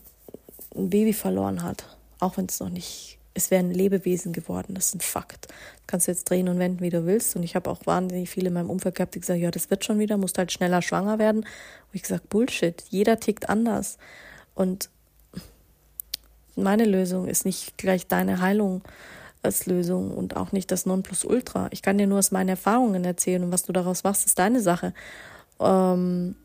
ein 0.75 0.89
Baby 0.89 1.13
verloren 1.13 1.63
hat, 1.63 1.85
auch 2.19 2.37
wenn 2.37 2.47
es 2.47 2.59
noch 2.59 2.69
nicht, 2.69 3.17
es 3.33 3.49
wäre 3.49 3.63
ein 3.63 3.71
Lebewesen 3.71 4.33
geworden. 4.33 4.75
Das 4.75 4.87
ist 4.87 4.95
ein 4.95 5.01
Fakt. 5.01 5.47
Das 5.47 5.87
kannst 5.87 6.07
du 6.07 6.11
jetzt 6.11 6.29
drehen 6.29 6.49
und 6.49 6.59
wenden, 6.59 6.81
wie 6.81 6.89
du 6.89 7.05
willst. 7.05 7.35
Und 7.35 7.43
ich 7.43 7.55
habe 7.55 7.69
auch 7.69 7.85
wahnsinnig 7.85 8.29
viele 8.29 8.47
in 8.47 8.53
meinem 8.53 8.69
Umfeld 8.69 8.95
gehabt, 8.95 9.15
die 9.15 9.19
gesagt, 9.19 9.39
ja, 9.39 9.51
das 9.51 9.69
wird 9.69 9.85
schon 9.85 9.99
wieder, 9.99 10.17
musst 10.17 10.37
halt 10.37 10.51
schneller 10.51 10.81
schwanger 10.81 11.17
werden. 11.17 11.41
Und 11.41 11.93
ich 11.93 12.01
gesagt, 12.01 12.29
Bullshit. 12.29 12.83
Jeder 12.89 13.19
tickt 13.19 13.49
anders. 13.49 13.97
Und 14.53 14.89
meine 16.55 16.85
Lösung 16.85 17.27
ist 17.27 17.45
nicht 17.45 17.77
gleich 17.77 18.07
deine 18.07 18.41
Heilung 18.41 18.81
als 19.43 19.65
Lösung 19.65 20.11
und 20.11 20.37
auch 20.37 20.51
nicht 20.51 20.71
das 20.71 20.85
Nonplusultra. 20.85 21.67
Ich 21.71 21.81
kann 21.81 21.97
dir 21.97 22.07
nur 22.07 22.19
aus 22.19 22.31
meinen 22.31 22.49
Erfahrungen 22.49 23.03
erzählen 23.03 23.43
und 23.43 23.51
was 23.51 23.63
du 23.63 23.73
daraus 23.73 24.03
machst, 24.03 24.25
ist 24.25 24.39
deine 24.39 24.61
Sache. 24.61 24.93
Ähm 25.59 26.35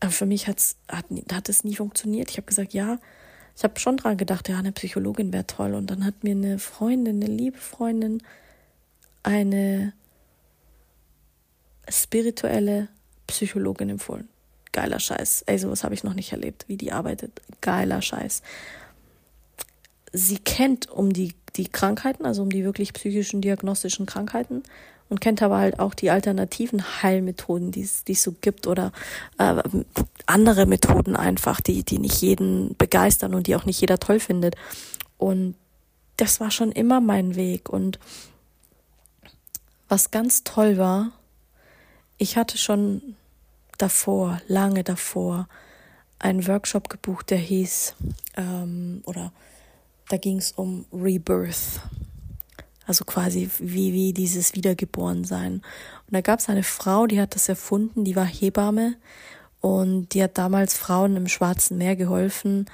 aber 0.00 0.10
für 0.10 0.26
mich 0.26 0.48
hat's, 0.48 0.76
hat, 0.88 1.06
hat 1.30 1.48
es 1.48 1.64
nie 1.64 1.76
funktioniert. 1.76 2.30
Ich 2.30 2.38
habe 2.38 2.46
gesagt, 2.46 2.72
ja, 2.72 2.98
ich 3.56 3.64
habe 3.64 3.78
schon 3.78 3.98
dran 3.98 4.16
gedacht, 4.16 4.48
ja, 4.48 4.58
eine 4.58 4.72
Psychologin 4.72 5.32
wäre 5.32 5.46
toll. 5.46 5.74
Und 5.74 5.90
dann 5.90 6.04
hat 6.04 6.24
mir 6.24 6.32
eine 6.34 6.58
Freundin, 6.58 7.22
eine 7.22 7.32
liebe 7.32 7.58
Freundin, 7.58 8.22
eine 9.22 9.92
spirituelle 11.88 12.88
Psychologin 13.26 13.90
empfohlen. 13.90 14.28
Geiler 14.72 15.00
Scheiß. 15.00 15.42
Ey, 15.46 15.58
sowas 15.58 15.84
habe 15.84 15.94
ich 15.94 16.04
noch 16.04 16.14
nicht 16.14 16.32
erlebt, 16.32 16.64
wie 16.68 16.76
die 16.76 16.92
arbeitet. 16.92 17.40
Geiler 17.60 18.02
Scheiß 18.02 18.42
sie 20.16 20.38
kennt 20.38 20.90
um 20.90 21.12
die, 21.12 21.34
die 21.56 21.68
Krankheiten, 21.68 22.24
also 22.24 22.42
um 22.42 22.50
die 22.50 22.64
wirklich 22.64 22.92
psychischen 22.92 23.40
diagnostischen 23.40 24.06
Krankheiten 24.06 24.62
und 25.08 25.20
kennt 25.20 25.42
aber 25.42 25.58
halt 25.58 25.78
auch 25.78 25.94
die 25.94 26.10
alternativen 26.10 27.02
Heilmethoden, 27.02 27.70
die 27.70 27.82
es, 27.82 28.22
so 28.22 28.32
gibt 28.40 28.66
oder 28.66 28.92
äh, 29.38 29.62
andere 30.24 30.66
Methoden 30.66 31.16
einfach, 31.16 31.60
die, 31.60 31.84
die 31.84 31.98
nicht 31.98 32.20
jeden 32.22 32.76
begeistern 32.76 33.34
und 33.34 33.46
die 33.46 33.54
auch 33.54 33.66
nicht 33.66 33.80
jeder 33.80 33.98
toll 33.98 34.18
findet. 34.18 34.56
Und 35.18 35.54
das 36.16 36.40
war 36.40 36.50
schon 36.50 36.72
immer 36.72 37.00
mein 37.00 37.36
Weg. 37.36 37.68
Und 37.68 37.98
was 39.88 40.10
ganz 40.10 40.42
toll 40.44 40.78
war, 40.78 41.12
ich 42.16 42.36
hatte 42.36 42.58
schon 42.58 43.16
davor, 43.78 44.40
lange 44.48 44.82
davor, 44.82 45.46
einen 46.18 46.46
Workshop 46.48 46.88
gebucht, 46.88 47.30
der 47.30 47.38
hieß, 47.38 47.94
ähm, 48.36 49.02
oder 49.04 49.32
da 50.08 50.16
ging 50.16 50.38
es 50.38 50.52
um 50.52 50.86
Rebirth. 50.92 51.80
Also 52.86 53.04
quasi 53.04 53.50
wie, 53.58 53.92
wie 53.92 54.12
dieses 54.12 54.54
Wiedergeborensein. 54.54 55.54
Und 55.54 56.12
da 56.12 56.20
gab 56.20 56.38
es 56.38 56.48
eine 56.48 56.62
Frau, 56.62 57.06
die 57.06 57.20
hat 57.20 57.34
das 57.34 57.48
erfunden, 57.48 58.04
die 58.04 58.14
war 58.14 58.24
Hebamme 58.24 58.94
und 59.60 60.14
die 60.14 60.22
hat 60.22 60.38
damals 60.38 60.74
Frauen 60.74 61.16
im 61.16 61.26
Schwarzen 61.26 61.78
Meer 61.78 61.96
geholfen, 61.96 62.66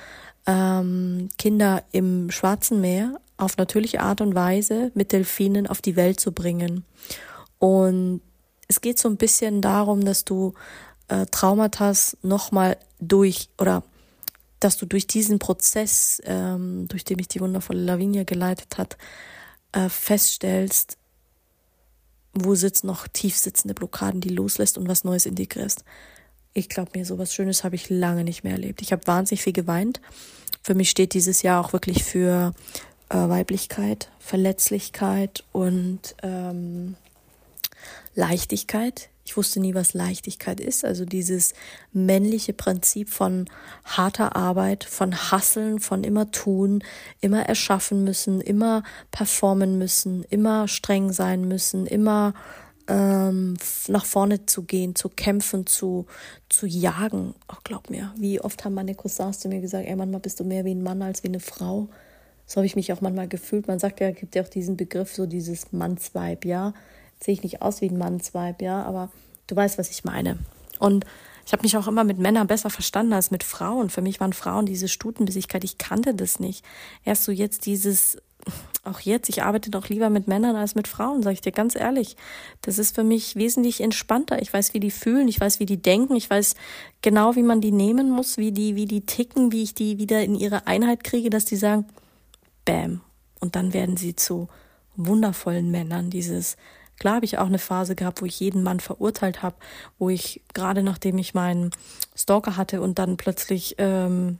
ähm, 0.47 1.31
Kinder 1.39 1.85
im 1.93 2.31
Schwarzen 2.31 2.83
Meer 2.83 3.19
auf 3.39 3.57
natürliche 3.57 4.01
Art 4.01 4.21
und 4.21 4.35
Weise 4.35 4.93
mit 4.95 5.12
Delfinen 5.12 5.67
auf 5.67 5.81
die 5.81 5.97
Welt 5.97 6.21
zu 6.21 6.33
bringen. 6.33 6.85
Und 7.59 8.21
es 8.69 8.81
geht 8.81 8.99
so 8.99 9.09
ein 9.09 9.17
bisschen 9.17 9.62
darum, 9.62 10.05
dass 10.05 10.25
du 10.25 10.53
äh, 11.09 11.27
Traumata 11.27 11.93
nochmal 12.23 12.77
durch 13.01 13.49
oder 13.59 13.83
dass 14.64 14.76
du 14.76 14.87
durch 14.87 15.07
diesen 15.07 15.38
Prozess, 15.38 16.23
ähm, 16.25 16.87
durch 16.88 17.04
den 17.04 17.16
mich 17.16 17.28
die 17.28 17.40
wundervolle 17.40 17.83
Lavinia 17.83 18.25
geleitet 18.25 18.78
hat, 18.78 18.97
äh, 19.73 19.88
feststellst, 19.88 20.99
wo 22.33 22.54
sitzen 22.54 22.87
noch 22.87 23.09
tief 23.09 23.37
sitzende 23.37 23.75
Blockaden, 23.75 24.21
die 24.21 24.31
loslässt 24.31 24.78
und 24.78 24.88
was 24.88 25.04
Neues 25.04 25.26
integrierst. 25.26 25.85
Ich 26.54 26.69
glaube 26.69 26.92
mir, 26.95 27.04
sowas 27.04 27.35
Schönes 27.35 27.64
habe 27.64 27.75
ich 27.75 27.90
lange 27.90 28.25
nicht 28.25 28.45
mehr 28.45 28.52
erlebt. 28.52 28.83
Ich 28.83 28.92
habe 28.92 29.07
wahnsinnig 29.07 29.42
viel 29.42 29.52
geweint. 29.52 30.00
Für 30.62 30.75
mich 30.75 30.90
steht 30.90 31.14
dieses 31.14 31.42
Jahr 31.42 31.64
auch 31.64 31.73
wirklich 31.73 32.04
für 32.04 32.54
äh, 33.09 33.16
Weiblichkeit, 33.16 34.11
Verletzlichkeit 34.19 35.45
und 35.52 36.14
ähm, 36.23 36.95
Leichtigkeit. 38.14 39.09
Ich 39.25 39.37
wusste 39.37 39.61
nie, 39.61 39.75
was 39.75 39.95
Leichtigkeit 39.95 40.61
ist. 40.61 40.85
Also 40.85 41.05
dieses 41.05 41.55
männliche 41.93 42.52
Prinzip 42.52 43.09
von 43.09 43.47
harter 43.85 44.35
Arbeit, 44.35 44.85
von 44.85 45.14
Hasseln, 45.14 45.79
von 45.79 46.05
immer 46.05 46.31
tun, 46.31 46.83
immer 47.21 47.47
erschaffen 47.47 48.05
müssen, 48.05 48.41
immer 48.41 48.83
performen 49.11 49.79
müssen, 49.79 50.25
immer 50.25 50.67
streng 50.67 51.12
sein 51.12 51.47
müssen, 51.47 51.87
immer 51.87 52.35
ähm, 52.88 53.55
nach 53.88 54.05
vorne 54.05 54.47
zu 54.47 54.64
gehen, 54.64 54.95
zu 54.95 55.09
kämpfen, 55.09 55.67
zu, 55.67 56.07
zu 56.49 56.67
jagen. 56.67 57.35
Ach, 57.47 57.62
glaub 57.64 57.91
mir, 57.91 58.12
wie 58.17 58.41
oft 58.41 58.64
haben 58.64 58.75
meine 58.75 58.95
Cousins 58.95 59.38
zu 59.38 59.49
mir 59.49 59.61
gesagt, 59.61 59.87
ey, 59.87 59.97
manchmal 59.97 60.21
bist 60.21 60.41
du 60.41 60.45
mehr 60.45 60.64
wie 60.64 60.75
ein 60.75 60.83
Mann 60.83 61.02
als 61.02 61.23
wie 61.23 61.29
eine 61.29 61.41
Frau. 61.41 61.88
So 62.47 62.57
habe 62.57 62.67
ich 62.67 62.76
mich 62.76 62.93
auch 62.93 63.00
manchmal 63.00 63.29
gefühlt. 63.29 63.69
Man 63.69 63.79
sagt 63.79 64.00
ja, 64.00 64.11
gibt 64.11 64.35
ja 64.35 64.43
auch 64.43 64.49
diesen 64.49 64.76
Begriff, 64.76 65.14
so 65.14 65.26
dieses 65.26 65.73
Mannsweib, 65.73 66.45
ja. 66.45 66.75
Sehe 67.23 67.35
ich 67.35 67.43
nicht 67.43 67.62
aus 67.62 67.81
wie 67.81 67.88
ein 67.88 67.99
Mannsweib, 67.99 68.62
ja, 68.62 68.83
aber 68.83 69.11
du 69.47 69.57
weißt, 69.57 69.79
was 69.79 69.91
ich 69.91 70.05
meine. 70.05 70.38
Und 70.79 71.05
ich 71.47 71.52
habe 71.52 71.62
mich 71.62 71.76
auch 71.76 71.88
immer 71.88 72.05
mit 72.05 72.19
Männern 72.19 72.47
besser 72.47 72.71
verstanden 72.71 73.12
als 73.12 73.31
mit 73.31 73.43
Frauen. 73.43 73.91
Für 73.91 74.02
mich 74.02 74.21
waren 74.21 74.33
Frauen 74.33 74.67
diese 74.67 74.88
Stutenbissigkeit, 74.88 75.64
ich 75.64 75.79
kannte 75.79 76.14
das 76.14 76.41
nicht. 76.41 76.64
Erst 77.05 77.25
so 77.25 77.33
jetzt 77.33 77.67
dieses, 77.67 78.19
auch 78.85 79.00
jetzt, 79.00 79.29
ich 79.29 79.43
arbeite 79.43 79.71
doch 79.71 79.88
lieber 79.88 80.11
mit 80.11 80.29
Männern 80.29 80.57
als 80.57 80.75
mit 80.75 80.88
Frauen, 80.88 81.23
sage 81.23 81.35
ich 81.35 81.41
dir 81.41 81.52
ganz 81.52 81.75
ehrlich. 81.75 82.17
Das 82.62 82.79
ist 82.79 82.95
für 82.95 83.05
mich 83.05 83.37
wesentlich 83.37 83.81
entspannter. 83.81 84.41
Ich 84.41 84.52
weiß, 84.52 84.75
wie 84.75 84.81
die 84.81 84.91
fühlen, 84.91 85.29
ich 85.29 85.41
weiß, 85.41 85.61
wie 85.61 85.67
die 85.67 85.83
denken, 85.83 86.14
ich 86.17 86.31
weiß 86.31 86.55
genau, 87.02 87.37
wie 87.37 87.43
man 87.43 87.61
die 87.61 87.73
nehmen 87.73 88.11
muss, 88.11 88.37
wie 88.37 88.52
die, 88.52 88.76
wie 88.76 88.87
die 88.87 89.07
ticken, 89.07 89.52
wie 89.52 89.62
ich 89.62 89.75
die 89.75 89.99
wieder 89.99 90.23
in 90.23 90.35
ihre 90.35 90.67
Einheit 90.67 91.05
kriege, 91.05 91.31
dass 91.31 91.45
die 91.45 91.57
sagen, 91.57 91.87
Bäm. 92.64 93.00
Und 93.41 93.57
dann 93.57 93.73
werden 93.73 93.97
sie 93.97 94.14
zu 94.14 94.49
wundervollen 94.97 95.71
Männern. 95.71 96.11
Dieses, 96.11 96.57
klar 96.99 97.17
habe 97.17 97.25
ich 97.25 97.39
auch 97.39 97.47
eine 97.47 97.59
Phase 97.59 97.95
gehabt, 97.95 98.23
wo 98.23 98.27
ich 98.27 98.39
jeden 98.41 98.63
Mann 98.63 98.81
verurteilt 98.81 99.43
habe, 99.43 99.57
wo 99.99 100.09
ich 100.09 100.43
gerade 100.55 100.83
nachdem 100.83 101.19
ich 101.19 101.35
meinen 101.35 101.71
Stalker 102.15 102.57
hatte 102.57 102.81
und 102.81 102.99
dann 102.99 103.17
plötzlich 103.17 103.77
ähm, 103.79 104.39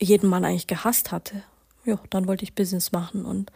jeden 0.00 0.28
Mann 0.28 0.44
eigentlich 0.44 0.66
gehasst 0.66 1.12
hatte. 1.12 1.42
Ja, 1.84 1.98
dann 2.10 2.26
wollte 2.26 2.44
ich 2.44 2.54
Business 2.54 2.92
machen 2.92 3.24
und 3.24 3.52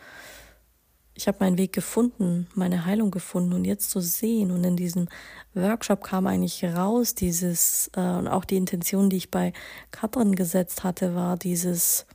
ich 1.14 1.28
habe 1.28 1.38
meinen 1.40 1.58
Weg 1.58 1.72
gefunden, 1.72 2.46
meine 2.54 2.86
Heilung 2.86 3.10
gefunden 3.10 3.52
und 3.52 3.64
jetzt 3.64 3.90
zu 3.90 4.00
sehen 4.00 4.50
und 4.50 4.64
in 4.64 4.76
diesem 4.76 5.08
Workshop 5.52 6.02
kam 6.02 6.26
eigentlich 6.26 6.64
raus 6.64 7.14
dieses 7.14 7.90
äh, 7.94 8.00
und 8.00 8.28
auch 8.28 8.44
die 8.44 8.56
Intention, 8.56 9.10
die 9.10 9.18
ich 9.18 9.30
bei 9.30 9.52
Katrin 9.90 10.34
gesetzt 10.34 10.82
hatte, 10.84 11.14
war 11.14 11.36
dieses 11.36 12.06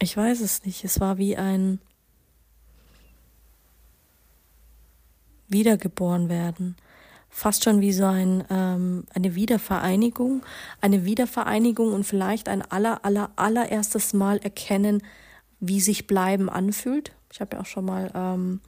ich 0.00 0.16
weiß 0.16 0.40
es 0.40 0.64
nicht, 0.64 0.84
es 0.84 1.00
war 1.00 1.18
wie 1.18 1.36
ein 1.36 1.78
Wiedergeboren 5.48 6.28
werden, 6.28 6.76
fast 7.28 7.64
schon 7.64 7.80
wie 7.80 7.92
so 7.92 8.04
ein 8.04 8.44
ähm, 8.50 9.04
eine 9.14 9.34
Wiedervereinigung, 9.34 10.42
eine 10.80 11.04
Wiedervereinigung 11.04 11.92
und 11.92 12.04
vielleicht 12.04 12.48
ein 12.48 12.62
aller 12.62 13.04
aller 13.04 13.30
allererstes 13.36 14.12
Mal 14.12 14.38
erkennen, 14.38 15.02
wie 15.60 15.80
sich 15.80 16.06
Bleiben 16.06 16.48
anfühlt. 16.48 17.12
Ich 17.32 17.40
habe 17.40 17.56
ja 17.56 17.62
auch 17.62 17.66
schon 17.66 17.84
mal 17.84 18.10
ähm, 18.14 18.60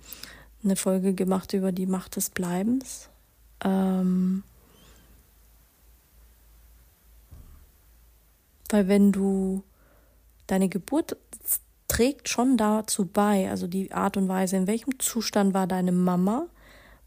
eine 0.62 0.76
Folge 0.76 1.14
gemacht 1.14 1.52
über 1.52 1.72
die 1.72 1.86
Macht 1.86 2.16
des 2.16 2.30
Bleibens. 2.30 3.08
Ähm, 3.64 4.42
weil 8.70 8.88
wenn 8.88 9.12
du 9.12 9.62
deine 10.46 10.68
Geburt 10.68 11.16
trägt 11.88 12.28
schon 12.28 12.56
dazu 12.56 13.06
bei, 13.06 13.48
also 13.50 13.66
die 13.66 13.92
Art 13.92 14.16
und 14.16 14.28
Weise, 14.28 14.56
in 14.56 14.66
welchem 14.66 14.98
Zustand 14.98 15.54
war 15.54 15.66
deine 15.66 15.92
Mama 15.92 16.46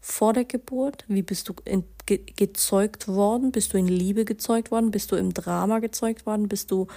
vor 0.04 0.32
der 0.32 0.44
Geburt, 0.44 1.04
wie 1.06 1.22
bist 1.22 1.48
du 1.48 1.54
in, 1.64 1.84
ge, 2.06 2.18
gezeugt 2.36 3.06
worden, 3.06 3.52
bist 3.52 3.72
du 3.72 3.78
in 3.78 3.86
Liebe 3.86 4.24
gezeugt 4.24 4.72
worden, 4.72 4.90
bist 4.90 5.12
du 5.12 5.16
im 5.16 5.32
Drama 5.32 5.78
gezeugt 5.78 6.26
worden, 6.26 6.48
bist 6.48 6.72
du 6.72 6.88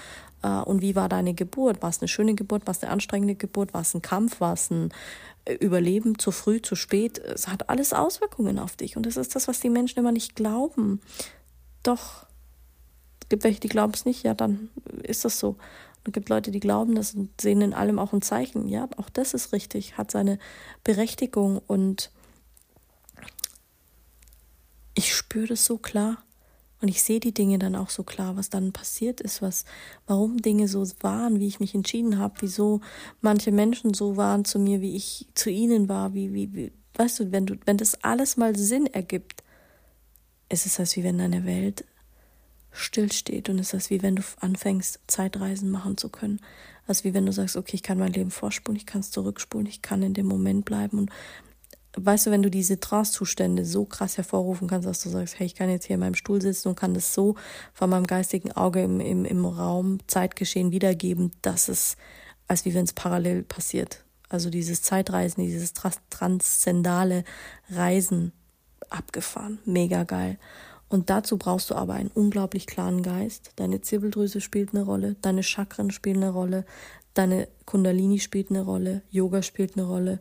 äh, 0.42 0.48
und 0.48 0.82
wie 0.82 0.96
war 0.96 1.08
deine 1.08 1.36
Geburt? 1.36 1.84
War 1.84 1.92
es 1.92 2.02
eine 2.02 2.08
schöne 2.08 2.34
Geburt, 2.34 2.66
war 2.66 2.72
es 2.72 2.82
eine 2.82 2.92
anstrengende 2.92 3.36
Geburt, 3.36 3.76
war 3.76 3.82
es 3.82 3.94
ein 3.94 4.02
Kampf, 4.02 4.42
war 4.42 4.54
es 4.54 4.72
ein 4.72 4.90
äh, 5.46 5.54
Überleben, 5.54 6.18
zu 6.18 6.32
früh, 6.32 6.64
zu 6.64 6.76
spät? 6.76 7.20
Es 7.20 7.48
hat 7.48 7.70
alles 7.70 7.94
Auswirkungen 7.94 8.58
auf 8.58 8.76
dich. 8.76 8.98
Und 8.98 9.06
das 9.06 9.18
ist 9.18 9.36
das, 9.36 9.48
was 9.48 9.60
die 9.60 9.70
Menschen 9.70 10.00
immer 10.00 10.12
nicht 10.12 10.36
glauben. 10.36 11.00
Doch, 11.84 12.26
es 13.22 13.30
gibt 13.30 13.44
welche, 13.44 13.60
die 13.60 13.70
glauben 13.70 13.94
es 13.94 14.06
nicht, 14.06 14.24
ja, 14.24 14.34
dann 14.34 14.70
ist 15.04 15.26
das 15.26 15.40
so. 15.40 15.58
Es 16.04 16.12
gibt 16.12 16.30
Leute, 16.30 16.50
die 16.50 16.60
glauben 16.60 16.96
das 16.96 17.14
und 17.14 17.30
sehen 17.40 17.62
in 17.62 17.76
allem 17.76 18.00
auch 18.00 18.14
ein 18.14 18.24
Zeichen. 18.24 18.68
Ja, 18.68 18.90
auch 18.98 19.12
das 19.12 19.36
ist 19.36 19.54
richtig, 19.54 19.96
hat 19.98 20.10
seine 20.10 20.40
Berechtigung 20.84 21.62
und 21.68 22.10
ich 24.96 25.14
spüre 25.14 25.48
das 25.48 25.66
so 25.66 25.78
klar. 25.78 26.24
Und 26.82 26.90
ich 26.90 27.02
sehe 27.02 27.20
die 27.20 27.34
Dinge 27.34 27.58
dann 27.58 27.76
auch 27.76 27.90
so 27.90 28.04
klar, 28.04 28.36
was 28.36 28.50
dann 28.50 28.74
passiert 28.74 29.22
ist, 29.22 29.42
was, 29.42 29.66
warum 30.08 30.42
Dinge 30.42 30.68
so 30.68 30.86
waren, 31.02 31.40
wie 31.40 31.48
ich 31.48 31.60
mich 31.60 31.74
entschieden 31.74 32.18
habe, 32.18 32.36
wieso 32.42 32.82
manche 33.22 33.52
Menschen 33.52 33.94
so 33.94 34.18
waren 34.18 34.46
zu 34.46 34.60
mir, 34.60 34.82
wie 34.82 34.96
ich 34.96 35.28
zu 35.36 35.50
ihnen 35.50 35.88
war, 35.88 36.14
wie, 36.14 36.34
wie, 36.34 36.54
wie 36.54 36.72
weißt 36.96 37.20
du, 37.20 37.32
wenn 37.32 37.46
du, 37.46 37.56
wenn 37.66 37.78
das 37.78 38.04
alles 38.04 38.38
mal 38.38 38.56
Sinn 38.56 38.88
ergibt, 38.88 39.44
ist 40.50 40.66
es 40.66 40.80
als 40.80 40.96
wie 40.96 41.04
wenn 41.04 41.18
deine 41.18 41.46
Welt 41.46 41.86
stillsteht 42.72 43.50
und 43.50 43.58
es 43.60 43.74
ist 43.74 43.90
wie 43.90 44.04
wenn 44.04 44.18
du 44.18 44.24
anfängst, 44.42 45.00
Zeitreisen 45.08 45.72
machen 45.72 45.98
zu 45.98 46.10
können. 46.10 46.42
Als 46.88 47.04
wie 47.04 47.14
wenn 47.14 47.26
du 47.26 47.32
sagst, 47.32 47.56
okay, 47.56 47.76
ich 47.76 47.84
kann 47.84 47.98
mein 47.98 48.14
Leben 48.14 48.32
vorspulen, 48.32 48.78
ich 48.78 48.86
kann 48.86 49.02
es 49.02 49.12
zurückspulen, 49.12 49.66
ich 49.66 49.82
kann 49.82 50.04
in 50.04 50.14
dem 50.14 50.28
Moment 50.28 50.66
bleiben 50.66 51.00
und 51.00 51.10
weißt 51.98 52.28
du, 52.28 52.32
wenn 52.32 52.44
du 52.44 52.50
diese 52.50 52.80
Trance-Zustände 52.80 53.66
so 53.66 53.86
krass 53.86 54.18
hervorrufen 54.18 54.68
kannst, 54.68 54.88
dass 54.88 55.02
du 55.02 55.10
sagst, 55.10 55.40
hey, 55.40 55.46
ich 55.46 55.56
kann 55.56 55.70
jetzt 55.70 55.86
hier 55.86 55.96
in 55.96 56.00
meinem 56.00 56.16
Stuhl 56.16 56.42
sitzen 56.42 56.70
und 56.70 56.76
kann 56.76 56.94
das 56.94 57.14
so 57.14 57.36
von 57.74 57.90
meinem 57.90 58.08
geistigen 58.08 58.52
Auge 58.52 58.84
im, 58.84 59.00
im, 59.00 59.26
im 59.26 59.46
Raum 59.46 60.00
Zeitgeschehen 60.08 60.72
wiedergeben, 60.72 61.32
dass 61.42 61.70
es, 61.70 61.98
als 62.48 62.66
wie 62.66 62.74
wenn 62.74 62.86
es 62.86 62.94
parallel 62.94 63.44
passiert. 63.44 64.04
Also 64.30 64.50
dieses 64.50 64.82
Zeitreisen, 64.82 65.44
dieses 65.44 65.74
transzendale 66.10 67.24
Reisen 67.70 68.32
abgefahren. 68.90 69.60
Mega 69.66 70.04
geil. 70.04 70.38
Und 70.90 71.10
dazu 71.10 71.38
brauchst 71.38 71.70
du 71.70 71.76
aber 71.76 71.94
einen 71.94 72.12
unglaublich 72.14 72.68
klaren 72.68 73.02
Geist. 73.02 73.52
Deine 73.56 73.82
Zirbeldrüse 73.82 74.42
spielt 74.42 74.74
eine 74.74 74.84
Rolle, 74.84 75.16
deine 75.22 75.44
Chakren 75.44 75.92
spielen 75.92 76.18
eine 76.18 76.32
Rolle, 76.32 76.66
deine 77.14 77.48
Kundalini 77.66 78.20
spielt 78.20 78.50
eine 78.50 78.62
Rolle, 78.62 79.02
Yoga 79.10 79.42
spielt 79.42 79.78
eine 79.78 79.88
Rolle 79.88 80.20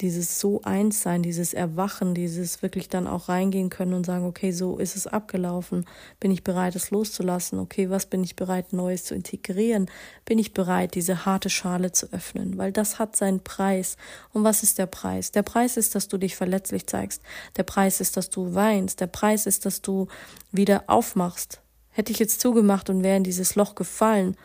dieses 0.00 0.40
so 0.40 0.62
eins 0.62 1.02
sein, 1.02 1.22
dieses 1.22 1.54
Erwachen, 1.54 2.14
dieses 2.14 2.62
wirklich 2.62 2.88
dann 2.88 3.06
auch 3.06 3.28
reingehen 3.28 3.70
können 3.70 3.94
und 3.94 4.06
sagen, 4.06 4.24
okay, 4.24 4.52
so 4.52 4.78
ist 4.78 4.96
es 4.96 5.06
abgelaufen. 5.06 5.84
Bin 6.20 6.30
ich 6.30 6.44
bereit, 6.44 6.76
es 6.76 6.90
loszulassen? 6.90 7.58
Okay, 7.58 7.90
was 7.90 8.06
bin 8.06 8.22
ich 8.22 8.36
bereit, 8.36 8.72
Neues 8.72 9.04
zu 9.04 9.14
integrieren? 9.14 9.90
Bin 10.24 10.38
ich 10.38 10.54
bereit, 10.54 10.94
diese 10.94 11.26
harte 11.26 11.50
Schale 11.50 11.92
zu 11.92 12.12
öffnen? 12.12 12.58
Weil 12.58 12.72
das 12.72 12.98
hat 12.98 13.16
seinen 13.16 13.40
Preis. 13.40 13.96
Und 14.32 14.44
was 14.44 14.62
ist 14.62 14.78
der 14.78 14.86
Preis? 14.86 15.32
Der 15.32 15.42
Preis 15.42 15.76
ist, 15.76 15.94
dass 15.94 16.08
du 16.08 16.18
dich 16.18 16.36
verletzlich 16.36 16.86
zeigst. 16.86 17.22
Der 17.56 17.64
Preis 17.64 18.00
ist, 18.00 18.16
dass 18.16 18.30
du 18.30 18.54
weinst. 18.54 19.00
Der 19.00 19.08
Preis 19.08 19.46
ist, 19.46 19.66
dass 19.66 19.82
du 19.82 20.06
wieder 20.52 20.84
aufmachst. 20.86 21.60
Hätte 21.90 22.12
ich 22.12 22.18
jetzt 22.18 22.40
zugemacht 22.40 22.90
und 22.90 23.02
wäre 23.02 23.16
in 23.16 23.24
dieses 23.24 23.56
Loch 23.56 23.74
gefallen, 23.74 24.36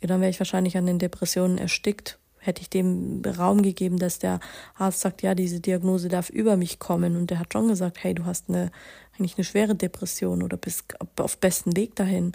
ja, 0.00 0.08
dann 0.08 0.20
wäre 0.20 0.30
ich 0.30 0.40
wahrscheinlich 0.40 0.76
an 0.76 0.86
den 0.86 0.98
Depressionen 0.98 1.58
erstickt 1.58 2.18
hätte 2.40 2.62
ich 2.62 2.70
dem 2.70 3.22
Raum 3.24 3.62
gegeben, 3.62 3.98
dass 3.98 4.18
der 4.18 4.40
Arzt 4.74 5.00
sagt, 5.00 5.22
ja, 5.22 5.34
diese 5.34 5.60
Diagnose 5.60 6.08
darf 6.08 6.30
über 6.30 6.56
mich 6.56 6.78
kommen. 6.78 7.16
Und 7.16 7.30
der 7.30 7.38
hat 7.38 7.52
schon 7.52 7.68
gesagt, 7.68 8.02
hey, 8.02 8.14
du 8.14 8.24
hast 8.24 8.48
eine, 8.48 8.70
eigentlich 9.14 9.36
eine 9.36 9.44
schwere 9.44 9.74
Depression 9.74 10.42
oder 10.42 10.56
bist 10.56 10.94
auf 11.18 11.38
besten 11.38 11.76
Weg 11.76 11.94
dahin. 11.96 12.32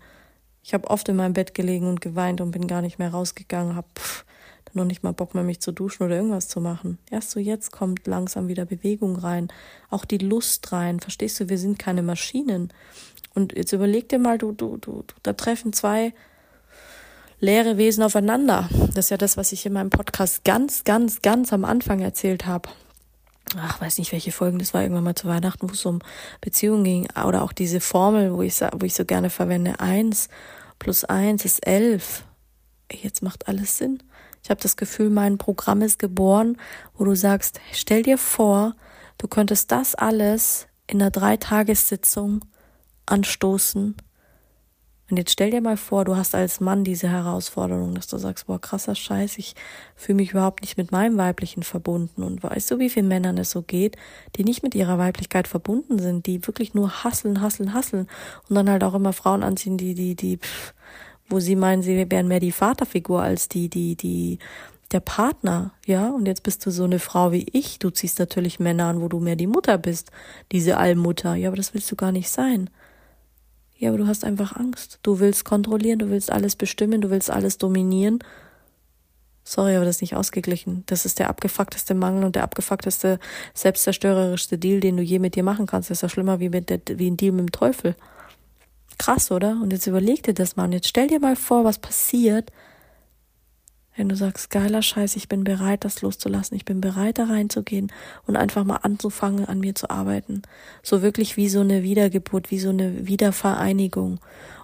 Ich 0.63 0.73
habe 0.73 0.89
oft 0.89 1.09
in 1.09 1.15
meinem 1.15 1.33
Bett 1.33 1.53
gelegen 1.53 1.87
und 1.87 2.01
geweint 2.01 2.41
und 2.41 2.51
bin 2.51 2.67
gar 2.67 2.81
nicht 2.81 2.97
mehr 2.97 3.09
rausgegangen, 3.11 3.75
habe 3.75 3.87
noch 4.75 4.85
nicht 4.85 5.03
mal 5.03 5.13
Bock 5.13 5.33
mehr, 5.33 5.43
mich 5.43 5.61
zu 5.61 5.71
duschen 5.71 6.03
oder 6.03 6.15
irgendwas 6.15 6.47
zu 6.47 6.59
machen. 6.59 6.97
Erst 7.09 7.31
so 7.31 7.39
jetzt 7.39 7.71
kommt 7.71 8.07
langsam 8.07 8.47
wieder 8.47 8.65
Bewegung 8.65 9.15
rein, 9.15 9.47
auch 9.89 10.05
die 10.05 10.17
Lust 10.17 10.71
rein. 10.71 10.99
Verstehst 10.99 11.39
du, 11.39 11.49
wir 11.49 11.57
sind 11.57 11.79
keine 11.79 12.03
Maschinen. 12.03 12.73
Und 13.33 13.55
jetzt 13.55 13.73
überleg 13.73 14.09
dir 14.09 14.19
mal, 14.19 14.37
du, 14.37 14.51
du, 14.51 14.77
du, 14.77 15.03
da 15.23 15.33
treffen 15.33 15.73
zwei 15.73 16.13
leere 17.39 17.77
Wesen 17.77 18.03
aufeinander. 18.03 18.69
Das 18.93 19.05
ist 19.05 19.09
ja 19.09 19.17
das, 19.17 19.37
was 19.37 19.51
ich 19.51 19.65
in 19.65 19.73
meinem 19.73 19.89
Podcast 19.89 20.43
ganz, 20.43 20.83
ganz, 20.83 21.21
ganz 21.21 21.53
am 21.53 21.65
Anfang 21.65 21.99
erzählt 21.99 22.45
habe. 22.45 22.69
Ach, 23.57 23.79
weiß 23.79 23.99
nicht, 23.99 24.11
welche 24.11 24.31
Folgen 24.31 24.59
das 24.59 24.73
war, 24.73 24.81
irgendwann 24.81 25.03
mal 25.03 25.15
zu 25.15 25.27
Weihnachten, 25.27 25.69
wo 25.69 25.73
es 25.73 25.85
um 25.85 25.99
Beziehungen 26.41 26.83
ging. 26.83 27.07
Oder 27.25 27.43
auch 27.43 27.53
diese 27.53 27.79
Formel, 27.79 28.33
wo 28.33 28.41
ich, 28.41 28.59
wo 28.59 28.85
ich 28.85 28.95
so 28.95 29.05
gerne 29.05 29.29
verwende. 29.29 29.79
Eins 29.79 30.29
plus 30.79 31.03
eins 31.03 31.45
ist 31.45 31.65
elf. 31.65 32.23
Jetzt 32.91 33.21
macht 33.21 33.47
alles 33.47 33.77
Sinn. 33.77 34.01
Ich 34.43 34.49
habe 34.49 34.61
das 34.61 34.77
Gefühl, 34.77 35.09
mein 35.09 35.37
Programm 35.37 35.81
ist 35.81 35.99
geboren, 35.99 36.57
wo 36.95 37.05
du 37.05 37.15
sagst, 37.15 37.59
stell 37.71 38.03
dir 38.03 38.17
vor, 38.17 38.75
du 39.17 39.27
könntest 39.27 39.71
das 39.71 39.95
alles 39.95 40.67
in 40.87 41.01
einer 41.01 41.11
Dreitagessitzung 41.11 42.45
anstoßen 43.05 43.95
und 45.09 45.17
jetzt 45.17 45.31
stell 45.31 45.51
dir 45.51 45.61
mal 45.61 45.77
vor, 45.77 46.03
du 46.03 46.15
hast 46.15 46.33
als 46.33 46.59
Mann 46.59 46.83
diese 46.83 47.07
Herausforderung, 47.07 47.93
dass 47.93 48.07
du 48.07 48.17
sagst, 48.17 48.47
boah, 48.47 48.59
krasser 48.59 48.95
Scheiß, 48.95 49.37
ich 49.37 49.53
fühle 49.95 50.15
mich 50.15 50.31
überhaupt 50.31 50.61
nicht 50.61 50.77
mit 50.77 50.91
meinem 50.91 51.17
Weiblichen 51.17 51.61
verbunden. 51.61 52.23
Und 52.23 52.41
weißt 52.41 52.71
du, 52.71 52.79
wie 52.79 52.89
vielen 52.89 53.07
Männern 53.07 53.37
es 53.37 53.51
so 53.51 53.61
geht, 53.61 53.97
die 54.35 54.43
nicht 54.43 54.63
mit 54.63 54.73
ihrer 54.73 54.97
Weiblichkeit 54.97 55.47
verbunden 55.47 55.99
sind, 55.99 56.25
die 56.25 56.47
wirklich 56.47 56.73
nur 56.73 57.03
hasseln, 57.03 57.41
hasseln, 57.41 57.75
hasseln 57.75 58.07
und 58.49 58.55
dann 58.55 58.69
halt 58.69 58.83
auch 58.83 58.95
immer 58.95 59.13
Frauen 59.13 59.43
anziehen, 59.43 59.77
die, 59.77 59.93
die, 59.93 60.15
die, 60.15 60.37
pff, 60.37 60.73
wo 61.29 61.39
sie 61.39 61.55
meinen, 61.55 61.83
sie 61.83 62.09
wären 62.09 62.27
mehr 62.27 62.39
die 62.39 62.51
Vaterfigur 62.51 63.21
als 63.21 63.47
die, 63.47 63.69
die, 63.69 63.95
die, 63.95 64.39
der 64.91 64.99
Partner, 65.01 65.71
ja, 65.85 66.09
und 66.09 66.25
jetzt 66.25 66.43
bist 66.43 66.65
du 66.65 66.71
so 66.71 66.83
eine 66.83 66.99
Frau 66.99 67.31
wie 67.31 67.47
ich, 67.51 67.79
du 67.79 67.89
ziehst 67.89 68.19
natürlich 68.19 68.59
Männer 68.59 68.85
an, 68.85 69.01
wo 69.01 69.07
du 69.07 69.19
mehr 69.19 69.35
die 69.35 69.47
Mutter 69.47 69.77
bist, 69.77 70.11
diese 70.51 70.77
Allmutter, 70.77 71.35
ja, 71.35 71.49
aber 71.49 71.57
das 71.57 71.73
willst 71.73 71.91
du 71.91 71.95
gar 71.95 72.11
nicht 72.11 72.29
sein. 72.29 72.69
Ja, 73.77 73.89
aber 73.89 73.97
du 73.97 74.07
hast 74.07 74.23
einfach 74.23 74.55
Angst. 74.55 74.99
Du 75.03 75.19
willst 75.19 75.43
kontrollieren, 75.43 75.99
du 75.99 76.09
willst 76.09 76.31
alles 76.31 76.55
bestimmen, 76.55 77.01
du 77.01 77.09
willst 77.09 77.29
alles 77.29 77.57
dominieren. 77.57 78.19
Sorry, 79.43 79.75
aber 79.75 79.85
das 79.85 79.97
ist 79.97 80.01
nicht 80.01 80.15
ausgeglichen. 80.15 80.83
Das 80.87 81.05
ist 81.05 81.19
der 81.19 81.29
abgefuckteste 81.29 81.93
Mangel 81.93 82.23
und 82.23 82.35
der 82.35 82.43
abgefuckteste, 82.43 83.19
selbstzerstörerischste 83.53 84.57
Deal, 84.57 84.79
den 84.79 84.97
du 84.97 85.03
je 85.03 85.19
mit 85.19 85.35
dir 85.35 85.43
machen 85.43 85.67
kannst. 85.67 85.89
Das 85.89 85.99
ist 85.99 86.01
ja 86.01 86.09
schlimmer 86.09 86.39
wie, 86.39 86.49
mit 86.49 86.69
der, 86.69 86.79
wie 86.87 87.09
ein 87.09 87.17
Deal 87.17 87.31
mit 87.31 87.47
dem 87.47 87.51
Teufel. 87.51 87.95
Krass, 88.97 89.29
oder? 89.29 89.59
Und 89.61 89.71
jetzt 89.71 89.87
überleg 89.87 90.23
dir 90.23 90.33
das 90.33 90.55
mal. 90.55 90.65
Und 90.65 90.71
jetzt 90.71 90.87
stell 90.87 91.07
dir 91.07 91.19
mal 91.19 91.35
vor, 91.35 91.63
was 91.63 91.77
passiert, 91.77 92.51
wenn 93.95 94.09
du 94.09 94.15
sagst, 94.15 94.49
geiler 94.49 94.81
Scheiß, 94.81 95.15
ich 95.15 95.29
bin 95.29 95.43
bereit, 95.43 95.85
das 95.85 96.01
loszulassen. 96.01 96.57
Ich 96.57 96.65
bin 96.65 96.81
bereit, 96.81 97.17
da 97.17 97.25
reinzugehen 97.25 97.91
und 98.27 98.35
einfach 98.35 98.63
mal 98.65 98.77
anzufangen, 98.77 99.45
an 99.45 99.59
mir 99.59 99.75
zu 99.75 99.89
arbeiten. 99.89 100.41
So 100.83 101.01
wirklich 101.01 101.37
wie 101.37 101.47
so 101.47 101.61
eine 101.61 101.83
Wiedergeburt, 101.83 102.51
wie 102.51 102.59
so 102.59 102.69
eine 102.69 103.07
Wiedervereinigung. 103.07 104.19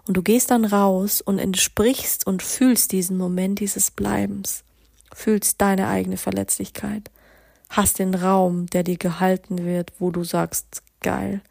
Und 0.08 0.18
du 0.18 0.22
gehst 0.22 0.52
dann 0.52 0.66
raus 0.66 1.22
und 1.22 1.40
entsprichst 1.40 2.28
und 2.28 2.44
fühlst 2.44 2.92
diesen 2.92 3.18
Moment 3.18 3.60
dieses 3.60 3.92
Bleibens 3.92 4.64
fühlst 5.14 5.62
deine 5.62 5.88
eigene 5.88 6.18
Verletzlichkeit, 6.18 7.10
hast 7.70 8.00
den 8.00 8.16
Raum, 8.16 8.68
der 8.68 8.84
dir 8.84 8.98
gehalten 8.98 9.66
wird, 9.66 9.94
wo 10.00 10.12
du 10.12 10.24
sagst, 10.24 10.84
geil, 11.02 11.42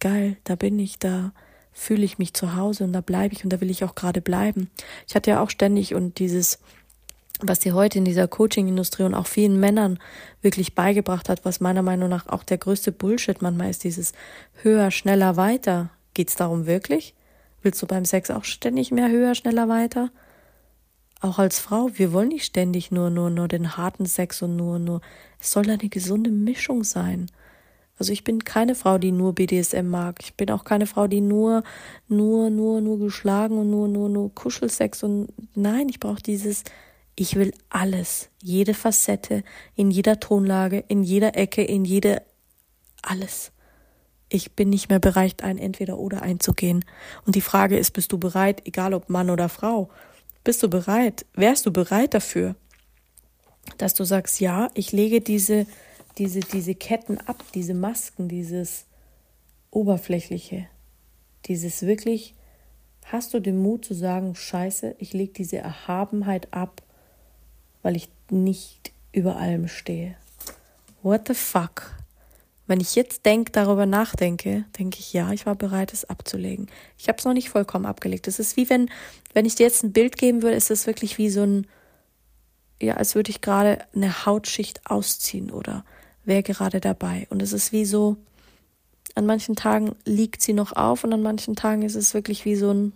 geil, 0.00 0.36
da 0.44 0.54
bin 0.54 0.78
ich, 0.78 0.98
da 0.98 1.32
fühle 1.78 2.04
ich 2.04 2.18
mich 2.18 2.34
zu 2.34 2.56
Hause 2.56 2.84
und 2.84 2.92
da 2.92 3.00
bleibe 3.00 3.34
ich 3.34 3.44
und 3.44 3.52
da 3.52 3.60
will 3.60 3.70
ich 3.70 3.84
auch 3.84 3.94
gerade 3.94 4.20
bleiben. 4.20 4.68
Ich 5.06 5.14
hatte 5.14 5.30
ja 5.30 5.42
auch 5.42 5.50
ständig 5.50 5.94
und 5.94 6.18
dieses, 6.18 6.58
was 7.40 7.60
dir 7.60 7.74
heute 7.74 7.98
in 7.98 8.04
dieser 8.04 8.26
Coaching-Industrie 8.26 9.04
und 9.04 9.14
auch 9.14 9.26
vielen 9.26 9.60
Männern 9.60 9.98
wirklich 10.42 10.74
beigebracht 10.74 11.28
hat, 11.28 11.44
was 11.44 11.60
meiner 11.60 11.82
Meinung 11.82 12.08
nach 12.08 12.26
auch 12.26 12.42
der 12.42 12.58
größte 12.58 12.90
Bullshit 12.90 13.40
manchmal 13.42 13.70
ist, 13.70 13.84
dieses 13.84 14.12
höher, 14.62 14.90
schneller, 14.90 15.36
weiter. 15.36 15.90
Geht's 16.14 16.34
darum 16.34 16.66
wirklich? 16.66 17.14
Willst 17.62 17.80
du 17.80 17.86
beim 17.86 18.04
Sex 18.04 18.30
auch 18.30 18.44
ständig 18.44 18.90
mehr 18.90 19.08
höher, 19.08 19.34
schneller, 19.34 19.68
weiter? 19.68 20.10
Auch 21.20 21.38
als 21.38 21.58
Frau, 21.58 21.90
wir 21.94 22.12
wollen 22.12 22.28
nicht 22.28 22.44
ständig 22.44 22.90
nur, 22.90 23.10
nur, 23.10 23.30
nur 23.30 23.48
den 23.48 23.76
harten 23.76 24.06
Sex 24.06 24.42
und 24.42 24.56
nur, 24.56 24.78
nur. 24.78 25.00
Es 25.40 25.50
soll 25.52 25.68
eine 25.68 25.88
gesunde 25.88 26.30
Mischung 26.30 26.84
sein. 26.84 27.30
Also 27.98 28.12
ich 28.12 28.22
bin 28.22 28.44
keine 28.44 28.74
Frau, 28.74 28.98
die 28.98 29.12
nur 29.12 29.34
BDSM 29.34 29.86
mag. 29.86 30.20
Ich 30.22 30.34
bin 30.34 30.50
auch 30.50 30.64
keine 30.64 30.86
Frau, 30.86 31.08
die 31.08 31.20
nur, 31.20 31.64
nur, 32.06 32.48
nur, 32.50 32.80
nur 32.80 32.98
geschlagen 32.98 33.58
und 33.58 33.70
nur, 33.70 33.88
nur, 33.88 34.08
nur 34.08 34.34
Kuschelsex 34.34 35.02
und 35.02 35.28
nein, 35.54 35.88
ich 35.88 35.98
brauche 35.98 36.22
dieses, 36.22 36.62
ich 37.16 37.34
will 37.34 37.52
alles, 37.68 38.30
jede 38.40 38.74
Facette, 38.74 39.42
in 39.74 39.90
jeder 39.90 40.20
Tonlage, 40.20 40.84
in 40.86 41.02
jeder 41.02 41.36
Ecke, 41.36 41.64
in 41.64 41.84
jede, 41.84 42.22
alles. 43.02 43.50
Ich 44.28 44.52
bin 44.52 44.68
nicht 44.68 44.88
mehr 44.90 45.00
bereit, 45.00 45.42
ein 45.42 45.58
Entweder 45.58 45.98
oder 45.98 46.22
einzugehen. 46.22 46.84
Und 47.24 47.34
die 47.34 47.40
Frage 47.40 47.78
ist, 47.78 47.92
bist 47.92 48.12
du 48.12 48.18
bereit, 48.18 48.62
egal 48.66 48.94
ob 48.94 49.08
Mann 49.08 49.30
oder 49.30 49.48
Frau? 49.48 49.88
Bist 50.44 50.62
du 50.62 50.68
bereit? 50.68 51.26
Wärst 51.34 51.66
du 51.66 51.72
bereit 51.72 52.14
dafür, 52.14 52.54
dass 53.78 53.94
du 53.94 54.04
sagst, 54.04 54.40
ja, 54.40 54.70
ich 54.74 54.92
lege 54.92 55.20
diese, 55.20 55.66
diese, 56.18 56.40
diese 56.40 56.74
Ketten 56.74 57.18
ab, 57.18 57.42
diese 57.54 57.74
Masken, 57.74 58.28
dieses 58.28 58.86
Oberflächliche, 59.70 60.66
dieses 61.46 61.82
wirklich, 61.82 62.34
hast 63.04 63.34
du 63.34 63.40
den 63.40 63.62
Mut 63.62 63.84
zu 63.84 63.94
sagen, 63.94 64.34
scheiße, 64.34 64.96
ich 64.98 65.12
lege 65.12 65.32
diese 65.32 65.58
Erhabenheit 65.58 66.52
ab, 66.52 66.82
weil 67.82 67.96
ich 67.96 68.08
nicht 68.30 68.92
über 69.12 69.36
allem 69.36 69.68
stehe. 69.68 70.16
What 71.02 71.28
the 71.28 71.34
fuck? 71.34 71.94
Wenn 72.66 72.80
ich 72.80 72.96
jetzt 72.96 73.24
denk, 73.24 73.54
darüber 73.54 73.86
nachdenke, 73.86 74.66
denke 74.78 74.98
ich, 74.98 75.14
ja, 75.14 75.32
ich 75.32 75.46
war 75.46 75.54
bereit, 75.54 75.94
es 75.94 76.04
abzulegen. 76.04 76.68
Ich 76.98 77.08
habe 77.08 77.18
es 77.18 77.24
noch 77.24 77.32
nicht 77.32 77.48
vollkommen 77.48 77.86
abgelegt. 77.86 78.28
Es 78.28 78.38
ist 78.38 78.58
wie 78.58 78.68
wenn, 78.68 78.90
wenn 79.32 79.46
ich 79.46 79.54
dir 79.54 79.64
jetzt 79.64 79.84
ein 79.84 79.92
Bild 79.92 80.18
geben 80.18 80.42
würde, 80.42 80.56
ist 80.56 80.70
es 80.70 80.86
wirklich 80.86 81.16
wie 81.16 81.30
so 81.30 81.42
ein, 81.42 81.66
ja, 82.80 82.94
als 82.94 83.14
würde 83.14 83.30
ich 83.30 83.40
gerade 83.40 83.78
eine 83.94 84.26
Hautschicht 84.26 84.82
ausziehen 84.84 85.50
oder 85.50 85.84
wäre 86.28 86.44
gerade 86.44 86.80
dabei. 86.80 87.26
Und 87.30 87.42
es 87.42 87.52
ist 87.52 87.72
wie 87.72 87.84
so, 87.84 88.16
an 89.16 89.26
manchen 89.26 89.56
Tagen 89.56 89.96
liegt 90.04 90.42
sie 90.42 90.52
noch 90.52 90.72
auf 90.74 91.02
und 91.02 91.12
an 91.12 91.22
manchen 91.22 91.56
Tagen 91.56 91.82
ist 91.82 91.96
es 91.96 92.14
wirklich 92.14 92.44
wie 92.44 92.54
so 92.54 92.72
ein, 92.72 92.92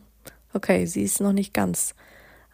okay, 0.54 0.86
sie 0.86 1.02
ist 1.02 1.20
noch 1.20 1.32
nicht 1.32 1.52
ganz. 1.52 1.94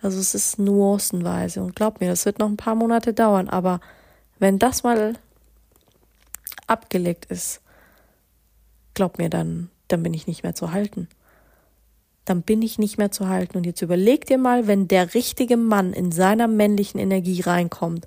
Also 0.01 0.19
es 0.19 0.35
ist 0.35 0.59
nuancenweise 0.59 1.61
und 1.63 1.77
glaub 1.77 2.01
mir, 2.01 2.09
das 2.09 2.25
wird 2.25 2.39
noch 2.39 2.49
ein 2.49 2.57
paar 2.57 2.77
Monate 2.77 3.13
dauern, 3.13 3.49
aber 3.49 3.81
wenn 4.39 4.59
das 4.59 4.85
mal 4.85 5.15
abgelegt 6.67 7.27
ist, 7.27 7.61
glaub 8.95 9.19
mir, 9.19 9.29
dann, 9.29 9.71
dann 9.89 10.03
bin 10.03 10.15
ich 10.15 10.27
nicht 10.27 10.45
mehr 10.45 10.55
zu 10.55 10.73
halten. 10.73 11.09
Dann 12.25 12.43
bin 12.43 12.63
ich 12.63 12.79
nicht 12.79 12.99
mehr 12.99 13.11
zu 13.11 13.29
halten. 13.29 13.57
Und 13.57 13.65
jetzt 13.65 13.81
überleg 13.81 14.27
dir 14.27 14.39
mal, 14.39 14.67
wenn 14.67 14.87
der 14.87 15.15
richtige 15.15 15.57
Mann 15.57 15.93
in 15.93 16.13
seiner 16.13 16.47
männlichen 16.47 17.01
Energie 17.01 17.41
reinkommt 17.41 18.07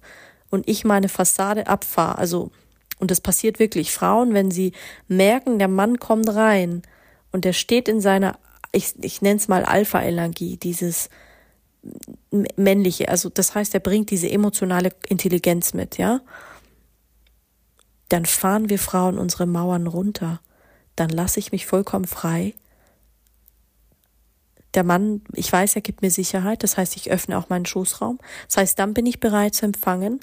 und 0.49 0.67
ich 0.67 0.85
meine 0.85 1.09
Fassade 1.09 1.67
abfahre, 1.67 2.17
also, 2.17 2.51
und 3.01 3.11
das 3.11 3.19
passiert 3.19 3.59
wirklich, 3.59 3.91
Frauen, 3.91 4.33
wenn 4.33 4.51
sie 4.51 4.71
merken, 5.07 5.59
der 5.59 5.67
Mann 5.67 5.99
kommt 5.99 6.29
rein 6.33 6.83
und 7.33 7.43
der 7.43 7.53
steht 7.53 7.89
in 7.89 7.99
seiner, 7.99 8.39
ich, 8.71 8.93
ich 9.01 9.21
nenne 9.21 9.37
es 9.37 9.49
mal 9.49 9.65
Alpha-Energie, 9.65 10.55
dieses 10.55 11.09
männliche, 12.55 13.09
also 13.09 13.27
das 13.27 13.55
heißt, 13.55 13.73
er 13.73 13.79
bringt 13.81 14.11
diese 14.11 14.29
emotionale 14.29 14.91
Intelligenz 15.09 15.73
mit, 15.73 15.97
ja 15.97 16.21
dann 18.11 18.25
fahren 18.25 18.69
wir 18.69 18.77
Frauen 18.77 19.17
unsere 19.17 19.45
Mauern 19.45 19.87
runter. 19.87 20.41
Dann 20.97 21.09
lasse 21.09 21.39
ich 21.39 21.53
mich 21.53 21.65
vollkommen 21.65 22.05
frei. 22.05 22.53
Der 24.73 24.83
Mann, 24.83 25.21
ich 25.33 25.51
weiß, 25.51 25.75
er 25.75 25.81
gibt 25.81 26.01
mir 26.01 26.11
Sicherheit, 26.11 26.63
das 26.63 26.75
heißt, 26.75 26.97
ich 26.97 27.09
öffne 27.09 27.37
auch 27.37 27.47
meinen 27.47 27.65
Schoßraum. 27.65 28.19
Das 28.47 28.57
heißt, 28.57 28.79
dann 28.79 28.93
bin 28.93 29.05
ich 29.05 29.21
bereit 29.21 29.55
zu 29.55 29.65
empfangen. 29.65 30.19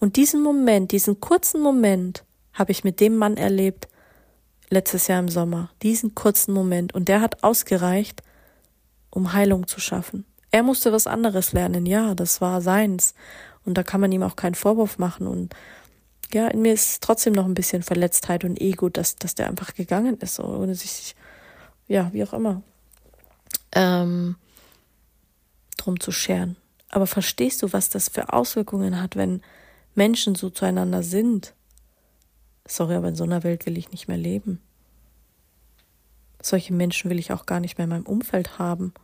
Und 0.00 0.16
diesen 0.16 0.42
Moment, 0.42 0.92
diesen 0.92 1.20
kurzen 1.20 1.60
Moment 1.60 2.24
habe 2.52 2.72
ich 2.72 2.84
mit 2.84 3.00
dem 3.00 3.16
Mann 3.16 3.36
erlebt, 3.36 3.88
letztes 4.70 5.08
Jahr 5.08 5.20
im 5.20 5.28
Sommer. 5.28 5.70
Diesen 5.82 6.14
kurzen 6.14 6.52
Moment. 6.52 6.94
Und 6.94 7.08
der 7.08 7.20
hat 7.20 7.42
ausgereicht, 7.42 8.22
um 9.10 9.32
Heilung 9.32 9.66
zu 9.66 9.80
schaffen. 9.80 10.24
Er 10.50 10.62
musste 10.62 10.92
was 10.92 11.06
anderes 11.06 11.52
lernen, 11.52 11.86
ja, 11.86 12.14
das 12.14 12.40
war 12.40 12.60
seins. 12.60 13.14
Und 13.64 13.76
da 13.76 13.82
kann 13.82 14.00
man 14.00 14.12
ihm 14.12 14.22
auch 14.22 14.36
keinen 14.36 14.54
Vorwurf 14.54 14.98
machen. 14.98 15.26
Und 15.26 15.54
ja, 16.32 16.48
in 16.48 16.62
mir 16.62 16.72
ist 16.72 17.02
trotzdem 17.02 17.32
noch 17.32 17.44
ein 17.44 17.54
bisschen 17.54 17.82
Verletztheit 17.82 18.44
und 18.44 18.60
Ego, 18.60 18.88
dass, 18.88 19.16
dass 19.16 19.34
der 19.34 19.48
einfach 19.48 19.74
gegangen 19.74 20.18
ist, 20.18 20.40
ohne 20.40 20.74
sich, 20.74 21.14
ja, 21.86 22.12
wie 22.12 22.24
auch 22.24 22.32
immer, 22.32 22.62
ähm, 23.72 24.36
drum 25.76 26.00
zu 26.00 26.12
scheren. 26.12 26.56
Aber 26.90 27.06
verstehst 27.06 27.62
du, 27.62 27.72
was 27.72 27.90
das 27.90 28.08
für 28.08 28.32
Auswirkungen 28.32 29.00
hat, 29.00 29.16
wenn 29.16 29.42
Menschen 29.98 30.34
so 30.34 30.48
zueinander 30.48 31.02
sind? 31.02 31.54
Sorry, 32.66 32.94
aber 32.94 33.08
in 33.08 33.16
so 33.16 33.24
einer 33.24 33.42
Welt 33.42 33.66
will 33.66 33.76
ich 33.76 33.90
nicht 33.90 34.08
mehr 34.08 34.16
leben. 34.16 34.60
Solche 36.40 36.72
Menschen 36.72 37.10
will 37.10 37.18
ich 37.18 37.32
auch 37.32 37.44
gar 37.44 37.60
nicht 37.60 37.76
mehr 37.76 37.84
in 37.84 37.90
meinem 37.90 38.06
Umfeld 38.06 38.58
haben. 38.58 38.94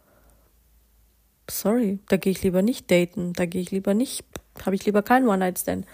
Sorry, 1.51 1.99
da 2.09 2.17
gehe 2.17 2.31
ich 2.31 2.43
lieber 2.43 2.63
nicht 2.63 2.91
daten, 2.91 3.33
da 3.35 3.45
gehe 3.45 3.61
ich 3.61 3.71
lieber 3.71 3.93
nicht, 3.93 4.25
habe 4.65 4.77
ich 4.77 4.87
lieber 4.87 5.03
keinen 5.03 5.29
One-Night-Stand. 5.29 5.85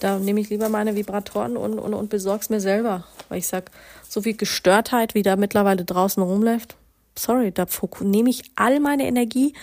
Da 0.00 0.18
nehme 0.18 0.40
ich 0.40 0.50
lieber 0.50 0.68
meine 0.68 0.94
Vibratoren 0.96 1.56
und, 1.56 1.78
und, 1.78 1.94
und 1.94 2.10
besorg's 2.10 2.50
mir 2.50 2.60
selber. 2.60 3.04
Weil 3.28 3.38
ich 3.38 3.46
sag, 3.46 3.70
so 4.06 4.20
viel 4.20 4.36
Gestörtheit, 4.36 5.14
wie 5.14 5.22
da 5.22 5.36
mittlerweile 5.36 5.84
draußen 5.84 6.22
rumläuft, 6.22 6.76
sorry, 7.16 7.52
da 7.52 7.66
nehme 8.00 8.28
ich 8.28 8.50
all 8.56 8.80
meine 8.80 9.06
Energie, 9.06 9.54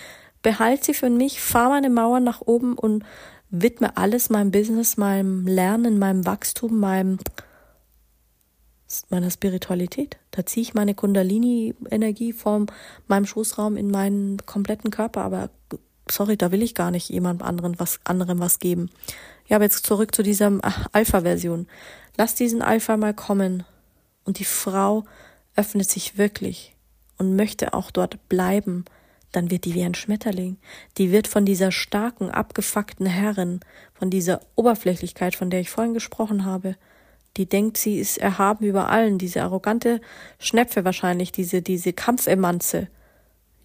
behalte 0.42 0.86
sie 0.86 0.94
für 0.94 1.10
mich, 1.10 1.40
fahre 1.40 1.70
meine 1.70 1.90
Mauern 1.90 2.24
nach 2.24 2.40
oben 2.40 2.76
und 2.76 3.04
widme 3.50 3.96
alles 3.96 4.30
meinem 4.30 4.50
Business, 4.50 4.96
meinem 4.96 5.46
Lernen, 5.46 5.98
meinem 5.98 6.24
Wachstum, 6.26 6.78
meinem 6.78 7.18
meiner 9.08 9.30
Spiritualität. 9.30 10.18
Da 10.32 10.44
ziehe 10.44 10.62
ich 10.62 10.74
meine 10.74 10.94
Kundalini-Energie 10.94 12.32
von 12.32 12.66
meinem 13.06 13.26
Schoßraum 13.26 13.76
in 13.76 13.90
meinen 13.90 14.38
kompletten 14.46 14.90
Körper, 14.90 15.22
aber 15.22 15.50
sorry, 16.10 16.36
da 16.36 16.50
will 16.50 16.62
ich 16.62 16.74
gar 16.74 16.90
nicht 16.90 17.08
jemand 17.08 17.42
anderen 17.42 17.78
was 17.78 18.00
anderem 18.04 18.40
was 18.40 18.58
geben. 18.58 18.90
Ja, 19.46 19.56
aber 19.56 19.64
jetzt 19.64 19.86
zurück 19.86 20.14
zu 20.14 20.22
dieser 20.22 20.58
Alpha-Version. 20.92 21.66
Lass 22.16 22.34
diesen 22.34 22.62
Alpha 22.62 22.96
mal 22.96 23.14
kommen. 23.14 23.64
Und 24.24 24.38
die 24.38 24.44
Frau 24.44 25.04
öffnet 25.56 25.88
sich 25.88 26.18
wirklich 26.18 26.76
und 27.18 27.36
möchte 27.36 27.74
auch 27.74 27.90
dort 27.90 28.28
bleiben. 28.28 28.84
Dann 29.32 29.50
wird 29.50 29.64
die 29.64 29.74
wie 29.74 29.84
ein 29.84 29.94
Schmetterling. 29.94 30.56
Die 30.98 31.12
wird 31.12 31.28
von 31.28 31.44
dieser 31.44 31.70
starken, 31.70 32.30
abgefuckten 32.30 33.06
Herrin, 33.06 33.60
von 33.94 34.10
dieser 34.10 34.40
Oberflächlichkeit, 34.56 35.36
von 35.36 35.50
der 35.50 35.60
ich 35.60 35.70
vorhin 35.70 35.94
gesprochen 35.94 36.44
habe, 36.44 36.76
die 37.36 37.46
denkt, 37.46 37.76
sie 37.76 37.98
ist 37.98 38.18
erhaben 38.18 38.64
über 38.64 38.88
allen, 38.88 39.18
diese 39.18 39.42
arrogante 39.42 40.00
Schnepfe 40.38 40.84
wahrscheinlich, 40.84 41.30
diese, 41.30 41.62
diese 41.62 41.92
Kampfemanze, 41.92 42.88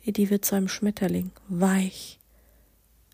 die 0.06 0.30
wird 0.30 0.46
zu 0.46 0.56
einem 0.56 0.68
Schmetterling, 0.68 1.32
weich, 1.48 2.20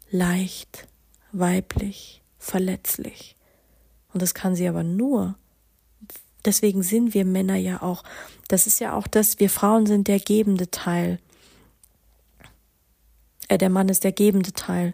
leicht, 0.10 0.88
weiblich, 1.32 2.22
verletzlich. 2.38 3.38
Und 4.14 4.22
das 4.22 4.34
kann 4.34 4.56
sie 4.56 4.68
aber 4.68 4.84
nur, 4.84 5.36
Deswegen 6.46 6.82
sind 6.84 7.14
wir 7.14 7.26
Männer 7.26 7.56
ja 7.56 7.82
auch. 7.82 8.04
Das 8.48 8.68
ist 8.68 8.80
ja 8.80 8.94
auch 8.94 9.08
das, 9.08 9.40
wir 9.40 9.50
Frauen 9.50 9.86
sind 9.86 10.08
der 10.08 10.20
gebende 10.20 10.72
Teil. 10.72 11.20
Äh, 13.52 13.58
der 13.58 13.70
Mann 13.70 13.90
ist 13.90 14.06
der 14.06 14.14
gebende 14.14 14.54
Teil. 14.54 14.94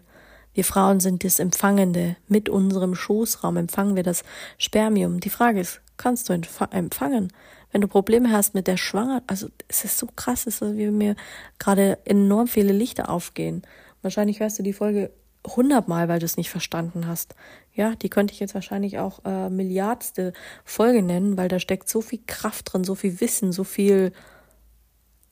Wir 0.52 0.64
Frauen 0.64 0.98
sind 0.98 1.22
das 1.22 1.38
Empfangende. 1.38 2.16
Mit 2.26 2.48
unserem 2.48 2.96
Schoßraum 2.96 3.56
empfangen 3.56 3.94
wir 3.94 4.02
das 4.02 4.24
Spermium. 4.58 5.20
Die 5.20 5.30
Frage 5.30 5.60
ist, 5.60 5.80
kannst 5.96 6.28
du 6.28 6.32
empfangen? 6.32 7.32
Wenn 7.70 7.80
du 7.80 7.86
Probleme 7.86 8.32
hast 8.32 8.54
mit 8.54 8.66
der 8.66 8.76
Schwanger, 8.76 9.22
also 9.28 9.48
es 9.68 9.84
ist 9.84 9.98
so 9.98 10.08
krass, 10.16 10.46
es 10.46 10.60
ist, 10.60 10.76
wie 10.76 10.90
mir 10.90 11.14
gerade 11.60 11.98
enorm 12.04 12.48
viele 12.48 12.72
Lichter 12.72 13.10
aufgehen. 13.10 13.62
Wahrscheinlich 14.02 14.40
hörst 14.40 14.58
du 14.58 14.64
die 14.64 14.72
Folge 14.72 15.12
hundertmal, 15.46 16.08
weil 16.08 16.18
du 16.18 16.24
es 16.24 16.36
nicht 16.36 16.50
verstanden 16.50 17.06
hast. 17.06 17.36
Ja, 17.74 17.94
die 17.94 18.08
könnte 18.08 18.34
ich 18.34 18.40
jetzt 18.40 18.54
wahrscheinlich 18.54 18.98
auch 18.98 19.24
äh, 19.24 19.50
Milliardste 19.50 20.32
Folge 20.64 21.02
nennen, 21.02 21.36
weil 21.36 21.48
da 21.48 21.60
steckt 21.60 21.88
so 21.88 22.00
viel 22.00 22.20
Kraft 22.26 22.72
drin, 22.72 22.82
so 22.82 22.96
viel 22.96 23.20
Wissen, 23.20 23.52
so 23.52 23.62
viel 23.62 24.12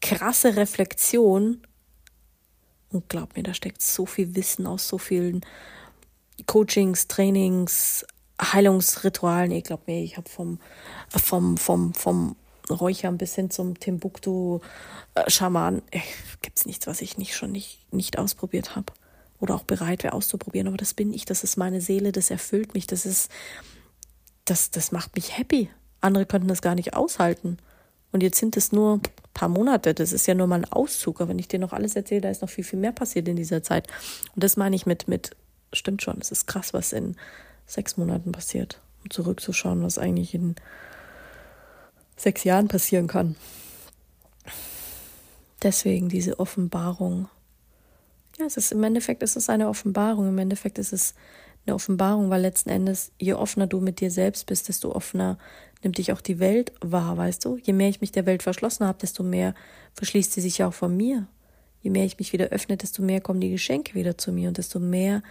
krasse 0.01 0.57
Reflexion. 0.57 1.66
Und 2.91 3.09
glaub 3.09 3.37
mir, 3.37 3.43
da 3.43 3.55
steckt 3.55 3.83
so 3.83 4.07
viel 4.07 4.35
Wissen 4.37 4.67
aus 4.67 4.89
so 4.89 4.99
vielen 4.99 5.45
Coachings, 6.47 7.09
Trainings, 7.09 8.07
Heilungsritualen. 8.41 9.51
Ich 9.51 9.65
glaub 9.65 9.87
mir, 9.87 10.03
ich 10.03 10.17
habe 10.17 10.29
vom, 10.29 10.59
vom, 11.09 11.57
vom, 11.57 11.95
vom 11.95 12.37
Räuchern 12.71 13.19
bis 13.19 13.35
hin 13.35 13.51
zum 13.51 13.79
Timbuktu-Schaman, 13.79 15.83
äh, 15.91 16.01
gibt's 16.43 16.67
nichts, 16.67 16.87
was 16.87 17.01
ich 17.01 17.19
nicht 17.19 17.37
schon 17.37 17.53
nicht, 17.53 17.81
nicht 17.93 18.19
ausprobiert 18.19 18.77
habe 18.77 18.93
oder 19.39 19.55
auch 19.55 19.65
bereit 19.65 20.03
wäre 20.03 20.15
auszuprobieren. 20.15 20.69
Aber 20.69 20.77
das 20.77 20.95
bin 20.95 21.13
ich, 21.13 21.25
das 21.25 21.45
ist 21.45 21.57
meine 21.57 21.81
Seele, 21.81 22.13
das 22.13 22.31
erfüllt 22.31 22.75
mich, 22.75 22.87
das 22.87 23.07
ist, 23.07 23.31
das, 24.45 24.71
das 24.71 24.93
macht 24.93 25.17
mich 25.17 25.39
happy. 25.39 25.71
Andere 26.01 26.27
könnten 26.27 26.49
das 26.49 26.63
gar 26.63 26.75
nicht 26.75 26.95
aushalten. 26.95 27.59
Und 28.17 28.23
jetzt 28.23 28.39
sind 28.39 28.57
es 28.57 28.73
nur 28.73 29.03
paar 29.35 29.51
Monate, 29.51 29.93
das 29.93 30.11
ist 30.11 30.27
ja 30.27 30.33
nur 30.33 30.47
mal 30.47 30.61
ein 30.61 30.73
Auszug. 30.73 31.21
Aber 31.21 31.29
wenn 31.29 31.39
ich 31.39 31.49
dir 31.49 31.59
noch 31.59 31.75
alles 31.75 31.97
erzähle, 31.97 32.23
da 32.23 32.31
ist 32.31 32.41
noch 32.41 32.49
viel, 32.49 32.65
viel 32.65 32.79
mehr 32.79 32.93
passiert 32.93 33.29
in 33.29 33.37
dieser 33.37 33.63
Zeit. 33.63 33.89
Und 34.35 34.43
das 34.43 34.57
meine 34.57 34.75
ich 34.75 34.87
mit, 34.87 35.07
mit, 35.07 35.33
stimmt 35.75 36.01
schon, 36.01 36.17
es 36.19 36.31
ist 36.31 36.47
krass, 36.47 36.73
was 36.73 36.95
in 36.95 37.15
sechs 37.67 37.99
Monaten 37.99 38.33
passiert. 38.33 38.81
Um 39.05 39.11
zurückzuschauen, 39.11 39.83
was 39.83 39.99
eigentlich 39.99 40.33
in 40.33 40.57
sechs 42.17 42.43
Jahren 42.45 42.69
passieren 42.69 43.07
kann. 43.07 43.37
Deswegen 45.63 46.09
diese 46.09 46.41
Offenbarung 46.41 47.29
ja, 48.39 48.47
es 48.47 48.57
ist 48.57 48.73
im 48.73 48.83
Endeffekt 48.83 49.23
ist 49.23 49.37
es 49.37 49.51
eine 49.51 49.69
Offenbarung. 49.69 50.27
Im 50.29 50.39
Endeffekt 50.39 50.79
ist 50.79 50.95
es 50.95 51.15
eine 51.67 51.75
Offenbarung, 51.75 52.31
weil 52.31 52.43
letzten 52.43 52.71
Endes, 52.71 53.13
je 53.19 53.35
offener 53.35 53.67
du 53.67 53.81
mit 53.81 54.01
dir 54.01 54.11
selbst 54.11 54.47
bist, 54.47 54.69
desto 54.69 54.93
offener 54.93 55.39
nimmt 55.83 55.99
dich 55.99 56.13
auch 56.13 56.21
die 56.21 56.39
Welt 56.39 56.73
wahr, 56.81 57.17
weißt 57.17 57.45
du? 57.45 57.59
Je 57.59 57.73
mehr 57.73 57.89
ich 57.89 58.01
mich 58.01 58.13
der 58.13 58.27
Welt 58.27 58.43
verschlossen 58.43 58.87
habe, 58.87 58.99
desto 58.99 59.23
mehr 59.23 59.55
verschließt 59.95 60.33
sie 60.33 60.41
sich 60.41 60.59
ja 60.59 60.69
auch 60.69 60.75
von 60.75 60.97
mir. 60.97 61.27
Je 61.83 61.91
mehr 61.91 62.05
ich 62.05 62.19
mich 62.19 62.33
wieder 62.33 62.47
öffne, 62.47 62.77
desto 62.77 63.03
mehr 63.03 63.21
kommen 63.21 63.41
die 63.41 63.51
Geschenke 63.51 63.95
wieder 63.95 64.19
zu 64.19 64.33
mir 64.33 64.49
und 64.49 64.59
desto 64.59 64.81
mehr, 64.81 65.23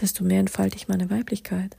desto 0.00 0.24
mehr 0.24 0.40
entfalte 0.40 0.76
ich 0.76 0.88
meine 0.88 1.10
Weiblichkeit. 1.10 1.76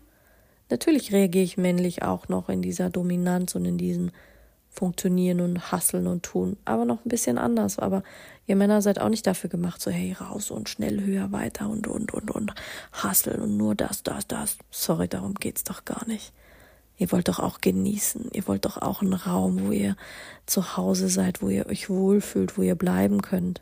Natürlich 0.70 1.12
reagiere 1.12 1.44
ich 1.44 1.58
männlich 1.58 2.04
auch 2.04 2.30
noch 2.30 2.50
in 2.50 2.62
dieser 2.62 2.90
Dominanz 2.90 3.56
und 3.56 3.66
in 3.66 3.78
diesen 3.78 4.12
funktionieren 4.74 5.40
und 5.40 5.72
hasseln 5.72 6.08
und 6.08 6.24
tun, 6.24 6.58
aber 6.66 6.84
noch 6.84 7.06
ein 7.06 7.10
bisschen 7.10 7.38
anders. 7.38 7.78
Aber 7.80 8.04
ihr 8.48 8.56
Männer 8.56 8.82
seid 8.82 9.00
auch 9.00 9.10
nicht 9.10 9.28
dafür 9.28 9.50
gemacht, 9.50 9.82
so 9.82 9.92
hey, 9.92 10.14
raus 10.20 10.52
und 10.52 10.68
schnell 10.68 11.02
höher 11.02 11.32
weiter 11.32 11.70
und 11.70 11.88
und 11.88 12.14
und 12.14 12.32
und 12.32 12.54
hasseln 12.92 13.42
und 13.42 13.56
nur 13.56 13.76
das, 13.76 14.04
das, 14.04 14.28
das. 14.28 14.58
Sorry, 14.72 15.08
darum 15.08 15.36
geht's 15.36 15.64
doch 15.64 15.86
gar 15.86 16.06
nicht. 16.08 16.34
Ihr 16.98 17.12
wollt 17.12 17.28
doch 17.28 17.40
auch 17.40 17.62
genießen. 17.62 18.30
Ihr 18.34 18.48
wollt 18.48 18.66
doch 18.66 18.82
auch 18.82 19.02
einen 19.02 19.14
Raum, 19.14 19.68
wo 19.68 19.72
ihr 19.72 19.96
zu 20.46 20.76
Hause 20.76 21.10
seid, 21.10 21.42
wo 21.42 21.50
ihr 21.50 21.68
euch 21.68 21.90
wohlfühlt, 21.90 22.58
wo 22.58 22.62
ihr 22.62 22.76
bleiben 22.76 23.22
könnt. 23.22 23.62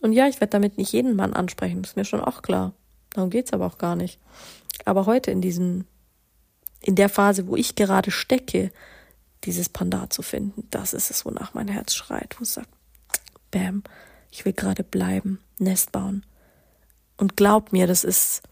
Und 0.00 0.12
ja, 0.12 0.26
ich 0.26 0.40
werde 0.40 0.50
damit 0.50 0.78
nicht 0.78 0.92
jeden 0.92 1.14
Mann 1.14 1.32
ansprechen, 1.32 1.82
ist 1.84 1.96
mir 1.96 2.04
schon 2.04 2.20
auch 2.20 2.42
klar. 2.42 2.72
Darum 3.10 3.30
geht's 3.30 3.52
aber 3.52 3.66
auch 3.66 3.78
gar 3.78 3.94
nicht. 3.94 4.18
Aber 4.84 5.06
heute 5.06 5.30
in 5.30 5.40
diesem, 5.40 5.84
in 6.80 6.96
der 6.96 7.08
Phase, 7.08 7.46
wo 7.46 7.56
ich 7.56 7.76
gerade 7.76 8.10
stecke, 8.10 8.72
dieses 9.44 9.68
Panda 9.68 10.08
zu 10.10 10.22
finden. 10.22 10.66
Das 10.70 10.92
ist 10.92 11.10
es, 11.10 11.24
wonach 11.24 11.54
mein 11.54 11.68
Herz 11.68 11.94
schreit, 11.94 12.36
wo 12.38 12.42
es 12.42 12.54
sagt, 12.54 12.68
bam, 13.50 13.82
ich 14.30 14.44
will 14.44 14.52
gerade 14.52 14.84
bleiben, 14.84 15.40
Nest 15.58 15.92
bauen. 15.92 16.24
Und 17.16 17.36
glaub 17.36 17.72
mir, 17.72 17.86
das 17.86 18.04
ist, 18.04 18.42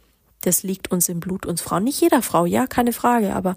das 0.43 0.63
liegt 0.63 0.91
uns 0.91 1.09
im 1.09 1.21
Blut, 1.21 1.47
uns 1.47 1.61
Frauen. 1.61 1.85
Nicht 1.85 2.01
jeder 2.01 2.23
Frau, 2.23 2.47
ja, 2.47 2.67
keine 2.67 2.93
Frage, 2.93 3.35
aber 3.35 3.57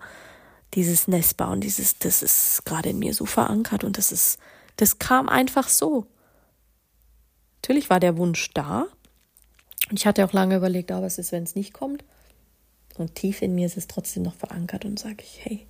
dieses 0.73 1.07
Nest 1.07 1.37
bauen, 1.37 1.61
dieses, 1.61 1.99
das 1.99 2.23
ist 2.23 2.65
gerade 2.65 2.89
in 2.89 2.99
mir 2.99 3.13
so 3.13 3.25
verankert 3.25 3.83
und 3.83 3.97
das 3.97 4.11
ist, 4.11 4.39
das 4.77 4.99
kam 4.99 5.29
einfach 5.29 5.69
so. 5.69 6.07
Natürlich 7.61 7.89
war 7.89 7.99
der 7.99 8.17
Wunsch 8.17 8.49
da. 8.53 8.87
Und 9.89 9.99
ich 9.99 10.05
hatte 10.05 10.25
auch 10.25 10.33
lange 10.33 10.55
überlegt, 10.55 10.91
aber 10.91 11.05
was 11.05 11.17
ist, 11.17 11.31
wenn 11.31 11.43
es 11.43 11.55
nicht 11.55 11.73
kommt? 11.73 12.03
Und 12.97 13.15
tief 13.15 13.41
in 13.41 13.55
mir 13.55 13.65
ist 13.65 13.77
es 13.77 13.87
trotzdem 13.87 14.23
noch 14.23 14.35
verankert 14.35 14.85
und 14.85 14.99
sage 14.99 15.23
ich, 15.23 15.39
hey, 15.43 15.67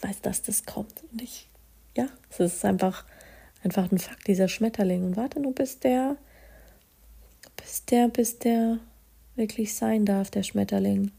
weiß, 0.00 0.22
dass 0.22 0.42
das 0.42 0.64
kommt. 0.64 1.02
Und 1.10 1.22
ich, 1.22 1.48
ja, 1.96 2.08
es 2.30 2.40
ist 2.40 2.64
einfach, 2.64 3.04
einfach 3.62 3.90
ein 3.90 3.98
Fakt, 3.98 4.26
dieser 4.26 4.48
Schmetterling. 4.48 5.04
Und 5.04 5.16
warte 5.16 5.40
nur, 5.40 5.54
bis 5.54 5.80
der, 5.80 6.16
bis 7.56 7.84
der, 7.84 8.08
bis 8.08 8.38
der 8.38 8.78
wirklich 9.34 9.74
sein 9.74 10.04
darf, 10.04 10.30
der 10.30 10.42
Schmetterling. 10.42 11.10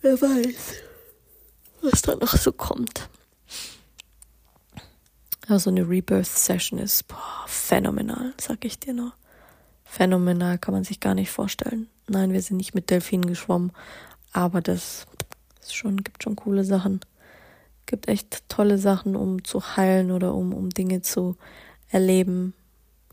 Wer 0.00 0.20
weiß, 0.20 0.74
was 1.82 2.02
da 2.02 2.14
noch 2.14 2.36
so 2.36 2.52
kommt. 2.52 3.08
Also 5.48 5.70
eine 5.70 5.88
Rebirth-Session 5.88 6.78
ist 6.78 7.08
boah, 7.08 7.44
phänomenal, 7.46 8.34
sag 8.38 8.64
ich 8.64 8.78
dir 8.78 8.92
nur. 8.92 9.14
Phänomenal 9.84 10.58
kann 10.58 10.74
man 10.74 10.84
sich 10.84 11.00
gar 11.00 11.14
nicht 11.14 11.30
vorstellen. 11.30 11.88
Nein, 12.06 12.32
wir 12.32 12.42
sind 12.42 12.58
nicht 12.58 12.74
mit 12.74 12.90
Delfinen 12.90 13.26
geschwommen, 13.26 13.72
aber 14.32 14.60
das 14.60 15.06
ist 15.68 15.74
schon, 15.74 15.98
gibt 15.98 16.22
schon 16.22 16.36
coole 16.36 16.64
Sachen. 16.64 17.00
Gibt 17.86 18.08
echt 18.08 18.48
tolle 18.48 18.78
Sachen, 18.78 19.16
um 19.16 19.44
zu 19.44 19.76
heilen 19.76 20.10
oder 20.10 20.34
um, 20.34 20.52
um 20.52 20.70
Dinge 20.70 21.00
zu 21.00 21.36
erleben. 21.90 22.54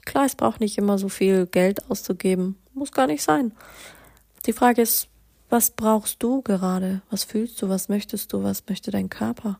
Klar, 0.05 0.25
es 0.25 0.35
braucht 0.35 0.59
nicht 0.59 0.77
immer 0.77 0.97
so 0.97 1.09
viel 1.09 1.45
Geld 1.45 1.89
auszugeben. 1.89 2.57
Muss 2.73 2.91
gar 2.91 3.07
nicht 3.07 3.23
sein. 3.23 3.51
Die 4.45 4.53
Frage 4.53 4.81
ist, 4.81 5.07
was 5.49 5.71
brauchst 5.71 6.21
du 6.21 6.41
gerade? 6.41 7.01
Was 7.09 7.23
fühlst 7.23 7.61
du? 7.61 7.69
Was 7.69 7.89
möchtest 7.89 8.33
du? 8.33 8.43
Was 8.43 8.63
möchte 8.67 8.91
dein 8.91 9.09
Körper? 9.09 9.59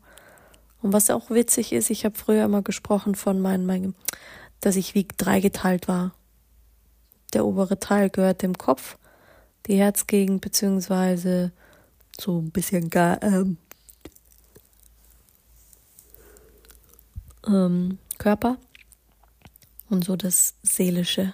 Und 0.81 0.93
was 0.93 1.09
auch 1.09 1.29
witzig 1.29 1.73
ist, 1.73 1.89
ich 1.89 2.05
habe 2.05 2.15
früher 2.15 2.45
immer 2.45 2.61
gesprochen 2.61 3.15
von 3.15 3.39
meinem, 3.39 3.65
meinem, 3.65 3.95
dass 4.59 4.75
ich 4.75 4.93
wie 4.93 5.07
dreigeteilt 5.17 5.87
war. 5.87 6.13
Der 7.33 7.45
obere 7.45 7.79
Teil 7.79 8.09
gehört 8.09 8.41
dem 8.41 8.57
Kopf, 8.57 8.97
die 9.65 9.77
Herzgegend 9.77 10.41
beziehungsweise 10.41 11.51
so 12.19 12.39
ein 12.39 12.51
bisschen 12.51 12.89
gar, 12.89 13.21
ähm, 13.23 13.57
ähm, 17.47 17.97
Körper 18.17 18.57
und 19.89 20.03
so 20.03 20.15
das 20.15 20.55
Seelische. 20.63 21.33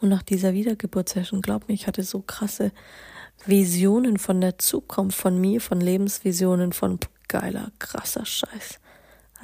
Und 0.00 0.10
nach 0.10 0.22
dieser 0.22 0.52
Wiedergeburtssession, 0.52 1.40
glaub 1.40 1.68
mir, 1.68 1.74
ich 1.74 1.86
hatte 1.86 2.02
so 2.02 2.20
krasse 2.20 2.72
Visionen 3.46 4.18
von 4.18 4.40
der 4.40 4.58
Zukunft, 4.58 5.18
von 5.18 5.40
mir, 5.40 5.60
von 5.60 5.80
Lebensvisionen, 5.80 6.72
von 6.72 6.98
geiler, 7.28 7.72
krasser 7.78 8.26
Scheiß. 8.26 8.80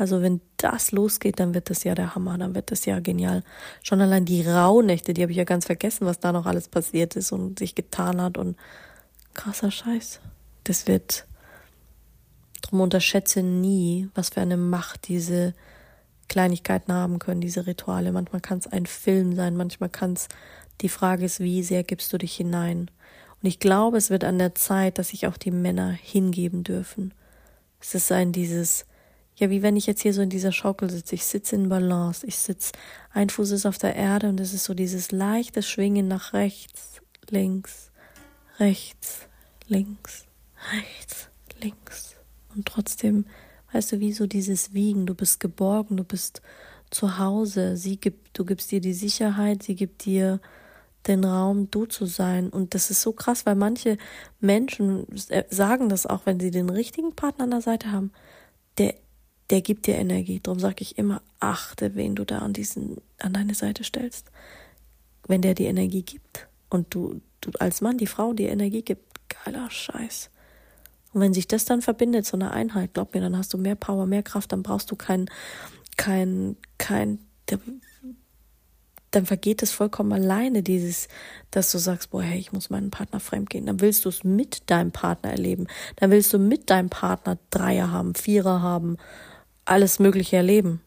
Also 0.00 0.22
wenn 0.22 0.40
das 0.56 0.92
losgeht, 0.92 1.40
dann 1.40 1.52
wird 1.52 1.68
das 1.68 1.84
ja 1.84 1.94
der 1.94 2.14
Hammer, 2.14 2.38
dann 2.38 2.54
wird 2.54 2.70
das 2.70 2.86
ja 2.86 3.00
genial. 3.00 3.44
Schon 3.82 4.00
allein 4.00 4.24
die 4.24 4.40
Rauhnächte, 4.40 5.12
die 5.12 5.20
habe 5.20 5.30
ich 5.30 5.36
ja 5.36 5.44
ganz 5.44 5.66
vergessen, 5.66 6.06
was 6.06 6.18
da 6.18 6.32
noch 6.32 6.46
alles 6.46 6.68
passiert 6.68 7.16
ist 7.16 7.32
und 7.32 7.58
sich 7.58 7.74
getan 7.74 8.18
hat 8.18 8.38
und 8.38 8.56
krasser 9.34 9.70
Scheiß. 9.70 10.20
Das 10.64 10.86
wird, 10.86 11.26
drum 12.62 12.80
unterschätze 12.80 13.42
nie, 13.42 14.08
was 14.14 14.30
für 14.30 14.40
eine 14.40 14.56
Macht 14.56 15.06
diese 15.08 15.52
Kleinigkeiten 16.28 16.94
haben 16.94 17.18
können, 17.18 17.42
diese 17.42 17.66
Rituale. 17.66 18.10
Manchmal 18.10 18.40
kann 18.40 18.56
es 18.56 18.68
ein 18.68 18.86
Film 18.86 19.36
sein, 19.36 19.54
manchmal 19.54 19.90
kann 19.90 20.14
es, 20.14 20.28
die 20.80 20.88
Frage 20.88 21.26
ist, 21.26 21.40
wie 21.40 21.62
sehr 21.62 21.84
gibst 21.84 22.10
du 22.14 22.16
dich 22.16 22.34
hinein? 22.34 22.90
Und 23.42 23.46
ich 23.46 23.58
glaube, 23.58 23.98
es 23.98 24.08
wird 24.08 24.24
an 24.24 24.38
der 24.38 24.54
Zeit, 24.54 24.96
dass 24.96 25.08
sich 25.08 25.26
auch 25.26 25.36
die 25.36 25.50
Männer 25.50 25.90
hingeben 25.90 26.64
dürfen. 26.64 27.12
Es 27.80 27.94
ist 27.94 28.10
ein 28.12 28.32
dieses, 28.32 28.86
ja, 29.40 29.48
wie 29.48 29.62
wenn 29.62 29.76
ich 29.76 29.86
jetzt 29.86 30.02
hier 30.02 30.12
so 30.12 30.20
in 30.20 30.28
dieser 30.28 30.52
Schaukel 30.52 30.90
sitze. 30.90 31.14
Ich 31.14 31.24
sitze 31.24 31.56
in 31.56 31.70
Balance. 31.70 32.26
Ich 32.26 32.36
sitze, 32.36 32.72
ein 33.10 33.30
Fuß 33.30 33.52
ist 33.52 33.64
auf 33.64 33.78
der 33.78 33.96
Erde 33.96 34.28
und 34.28 34.38
es 34.38 34.52
ist 34.52 34.64
so 34.64 34.74
dieses 34.74 35.12
leichte 35.12 35.62
Schwingen 35.62 36.08
nach 36.08 36.34
rechts, 36.34 37.00
links, 37.30 37.90
rechts, 38.58 39.28
links, 39.66 40.26
rechts, 40.74 41.30
links. 41.62 42.16
Und 42.54 42.66
trotzdem, 42.66 43.24
weißt 43.72 43.92
du, 43.92 44.00
wie 44.00 44.12
so 44.12 44.26
dieses 44.26 44.74
Wiegen. 44.74 45.06
Du 45.06 45.14
bist 45.14 45.40
geborgen, 45.40 45.96
du 45.96 46.04
bist 46.04 46.42
zu 46.90 47.18
Hause. 47.18 47.78
Sie 47.78 47.96
gibt, 47.96 48.38
du 48.38 48.44
gibst 48.44 48.70
dir 48.70 48.82
die 48.82 48.92
Sicherheit, 48.92 49.62
sie 49.62 49.74
gibt 49.74 50.04
dir 50.04 50.38
den 51.06 51.24
Raum, 51.24 51.70
du 51.70 51.86
zu 51.86 52.04
sein. 52.04 52.50
Und 52.50 52.74
das 52.74 52.90
ist 52.90 53.00
so 53.00 53.12
krass, 53.12 53.46
weil 53.46 53.54
manche 53.54 53.96
Menschen 54.38 55.06
sagen 55.48 55.88
das 55.88 56.04
auch, 56.04 56.26
wenn 56.26 56.38
sie 56.40 56.50
den 56.50 56.68
richtigen 56.68 57.14
Partner 57.14 57.44
an 57.44 57.52
der 57.52 57.62
Seite 57.62 57.90
haben, 57.90 58.12
der, 58.76 58.96
der 59.50 59.60
gibt 59.60 59.86
dir 59.86 59.96
Energie. 59.96 60.40
Darum 60.40 60.60
sage 60.60 60.76
ich 60.80 60.96
immer, 60.96 61.22
achte, 61.40 61.94
wen 61.94 62.14
du 62.14 62.24
da 62.24 62.38
an 62.38 62.52
diesen, 62.52 62.98
an 63.18 63.32
deine 63.32 63.54
Seite 63.54 63.84
stellst. 63.84 64.30
Wenn 65.26 65.42
der 65.42 65.54
dir 65.54 65.68
Energie 65.68 66.02
gibt 66.02 66.48
und 66.68 66.94
du, 66.94 67.20
du 67.40 67.50
als 67.58 67.80
Mann 67.80 67.98
die 67.98 68.06
Frau 68.06 68.32
dir 68.32 68.50
Energie 68.50 68.82
gibt, 68.82 69.04
geiler 69.28 69.70
Scheiß. 69.70 70.30
Und 71.12 71.20
wenn 71.20 71.34
sich 71.34 71.48
das 71.48 71.64
dann 71.64 71.82
verbindet 71.82 72.26
zu 72.26 72.36
einer 72.36 72.52
Einheit, 72.52 72.94
glaub 72.94 73.14
mir, 73.14 73.20
dann 73.20 73.36
hast 73.36 73.52
du 73.52 73.58
mehr 73.58 73.74
Power, 73.74 74.06
mehr 74.06 74.22
Kraft, 74.22 74.52
dann 74.52 74.62
brauchst 74.62 74.90
du 74.90 74.96
kein, 74.96 75.28
kein, 75.96 76.56
kein, 76.78 77.18
dann 79.10 79.26
vergeht 79.26 79.62
es 79.62 79.72
vollkommen 79.72 80.12
alleine, 80.12 80.62
dieses, 80.62 81.08
dass 81.50 81.72
du 81.72 81.78
sagst, 81.78 82.10
boah, 82.10 82.22
hey, 82.22 82.38
ich 82.38 82.52
muss 82.52 82.70
meinen 82.70 82.90
Partner 82.90 83.18
fremdgehen. 83.18 83.66
Dann 83.66 83.80
willst 83.80 84.04
du 84.04 84.08
es 84.08 84.22
mit 84.22 84.70
deinem 84.70 84.92
Partner 84.92 85.30
erleben. 85.30 85.66
Dann 85.96 86.12
willst 86.12 86.32
du 86.32 86.38
mit 86.38 86.70
deinem 86.70 86.90
Partner 86.90 87.38
Dreier 87.50 87.90
haben, 87.90 88.14
Vierer 88.14 88.62
haben, 88.62 88.96
alles 89.70 89.98
Mögliche 89.98 90.36
erleben. 90.36 90.80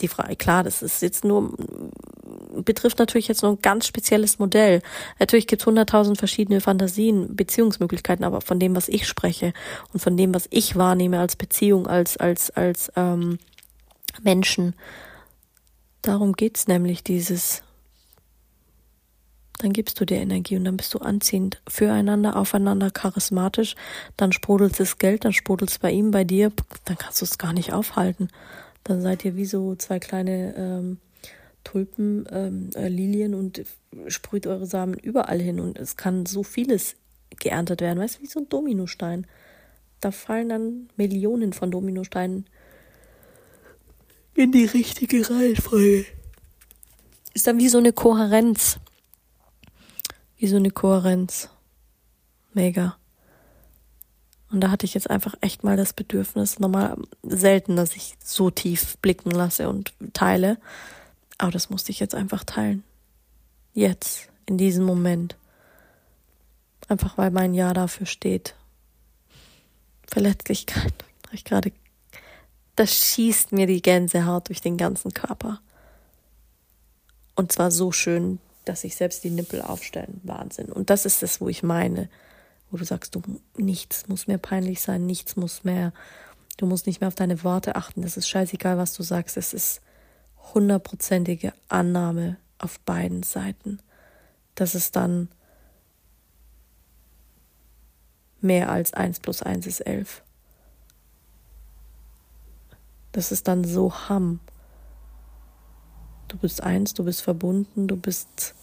Die 0.00 0.08
Frage, 0.08 0.34
klar, 0.36 0.64
das 0.64 0.82
ist 0.82 1.02
jetzt 1.02 1.24
nur 1.24 1.54
betrifft 2.62 2.98
natürlich 2.98 3.28
jetzt 3.28 3.42
nur 3.42 3.52
ein 3.52 3.62
ganz 3.62 3.86
spezielles 3.86 4.38
Modell. 4.38 4.80
Natürlich 5.18 5.46
gibt 5.46 5.62
es 5.62 5.66
hunderttausend 5.66 6.18
verschiedene 6.18 6.60
Fantasien, 6.60 7.34
Beziehungsmöglichkeiten, 7.34 8.24
aber 8.24 8.40
von 8.40 8.60
dem, 8.60 8.76
was 8.76 8.88
ich 8.88 9.08
spreche 9.08 9.52
und 9.92 10.00
von 10.00 10.16
dem, 10.16 10.32
was 10.34 10.46
ich 10.50 10.76
wahrnehme 10.76 11.18
als 11.18 11.34
Beziehung, 11.36 11.86
als, 11.86 12.16
als, 12.16 12.50
als 12.50 12.92
ähm, 12.94 13.38
Menschen, 14.22 14.74
darum 16.02 16.34
geht's 16.34 16.68
nämlich 16.68 17.02
dieses, 17.02 17.63
dann 19.64 19.72
gibst 19.72 19.98
du 19.98 20.04
dir 20.04 20.18
Energie 20.18 20.56
und 20.56 20.64
dann 20.64 20.76
bist 20.76 20.92
du 20.94 20.98
anziehend 20.98 21.60
füreinander, 21.66 22.36
aufeinander, 22.36 22.90
charismatisch, 22.90 23.74
dann 24.16 24.32
sprudelt 24.32 24.78
das 24.78 24.98
Geld, 24.98 25.24
dann 25.24 25.32
sprudelt 25.32 25.70
es 25.70 25.78
bei 25.78 25.90
ihm, 25.90 26.10
bei 26.10 26.24
dir, 26.24 26.52
dann 26.84 26.98
kannst 26.98 27.20
du 27.20 27.24
es 27.24 27.38
gar 27.38 27.52
nicht 27.52 27.72
aufhalten. 27.72 28.28
Dann 28.84 29.00
seid 29.00 29.24
ihr 29.24 29.36
wie 29.36 29.46
so 29.46 29.74
zwei 29.74 29.98
kleine 29.98 30.54
ähm, 30.56 30.98
Tulpen, 31.64 32.26
ähm, 32.30 32.70
äh, 32.74 32.88
Lilien 32.88 33.34
und 33.34 33.64
sprüht 34.08 34.46
eure 34.46 34.66
Samen 34.66 34.94
überall 34.94 35.40
hin 35.40 35.58
und 35.58 35.78
es 35.78 35.96
kann 35.96 36.26
so 36.26 36.42
vieles 36.42 36.96
geerntet 37.40 37.80
werden, 37.80 37.98
weißt 37.98 38.18
du, 38.18 38.22
wie 38.22 38.26
so 38.26 38.40
ein 38.40 38.48
Dominostein. 38.48 39.26
Da 40.00 40.10
fallen 40.10 40.50
dann 40.50 40.88
Millionen 40.96 41.54
von 41.54 41.70
Dominosteinen 41.70 42.44
in 44.34 44.52
die 44.52 44.66
richtige 44.66 45.30
Reihenfolge. 45.30 46.04
Ist 47.32 47.46
dann 47.46 47.58
wie 47.58 47.68
so 47.68 47.78
eine 47.78 47.92
Kohärenz. 47.92 48.78
Wie 50.36 50.48
so 50.48 50.56
eine 50.56 50.70
Kohärenz. 50.70 51.48
Mega. 52.52 52.96
Und 54.50 54.60
da 54.60 54.70
hatte 54.70 54.86
ich 54.86 54.94
jetzt 54.94 55.10
einfach 55.10 55.34
echt 55.40 55.64
mal 55.64 55.76
das 55.76 55.92
Bedürfnis, 55.92 56.60
normal 56.60 56.96
selten, 57.24 57.74
dass 57.74 57.96
ich 57.96 58.14
so 58.22 58.50
tief 58.50 58.96
blicken 58.98 59.32
lasse 59.32 59.68
und 59.68 59.92
teile. 60.12 60.58
Aber 61.38 61.50
das 61.50 61.70
musste 61.70 61.90
ich 61.90 61.98
jetzt 61.98 62.14
einfach 62.14 62.44
teilen. 62.44 62.84
Jetzt, 63.72 64.28
in 64.46 64.56
diesem 64.56 64.84
Moment. 64.84 65.36
Einfach 66.86 67.18
weil 67.18 67.32
mein 67.32 67.54
Ja 67.54 67.72
dafür 67.72 68.06
steht. 68.06 68.54
Verletzlichkeit. 70.06 70.94
Ich 71.32 71.44
gerade, 71.44 71.72
das 72.76 72.94
schießt 72.94 73.50
mir 73.50 73.66
die 73.66 73.82
Gänsehaut 73.82 74.48
durch 74.48 74.60
den 74.60 74.76
ganzen 74.76 75.12
Körper. 75.12 75.60
Und 77.34 77.50
zwar 77.50 77.72
so 77.72 77.90
schön, 77.90 78.38
dass 78.64 78.82
sich 78.82 78.96
selbst 78.96 79.24
die 79.24 79.30
Nippel 79.30 79.62
aufstellen. 79.62 80.20
Wahnsinn. 80.24 80.70
Und 80.70 80.90
das 80.90 81.06
ist 81.06 81.22
es, 81.22 81.40
wo 81.40 81.48
ich 81.48 81.62
meine. 81.62 82.08
Wo 82.70 82.76
du 82.76 82.84
sagst, 82.84 83.14
du, 83.14 83.22
nichts 83.56 84.08
muss 84.08 84.26
mehr 84.26 84.38
peinlich 84.38 84.80
sein, 84.80 85.06
nichts 85.06 85.36
muss 85.36 85.64
mehr, 85.64 85.92
du 86.56 86.66
musst 86.66 86.86
nicht 86.86 87.00
mehr 87.00 87.08
auf 87.08 87.14
deine 87.14 87.44
Worte 87.44 87.76
achten. 87.76 88.02
Das 88.02 88.16
ist 88.16 88.28
scheißegal, 88.28 88.78
was 88.78 88.94
du 88.94 89.02
sagst. 89.02 89.36
Es 89.36 89.52
ist 89.52 89.80
hundertprozentige 90.54 91.52
Annahme 91.68 92.36
auf 92.58 92.80
beiden 92.80 93.22
Seiten, 93.22 93.78
dass 94.54 94.74
es 94.74 94.90
dann 94.90 95.28
mehr 98.40 98.70
als 98.70 98.92
eins 98.92 99.20
plus 99.20 99.42
eins 99.42 99.66
ist 99.66 99.80
elf. 99.80 100.22
Das 103.12 103.32
ist 103.32 103.48
dann 103.48 103.64
so 103.64 104.08
Hamm. 104.08 104.40
Du 106.28 106.36
bist 106.38 106.62
eins, 106.62 106.94
du 106.94 107.04
bist 107.04 107.22
verbunden, 107.22 107.86
du 107.86 107.96
bist 107.96 108.54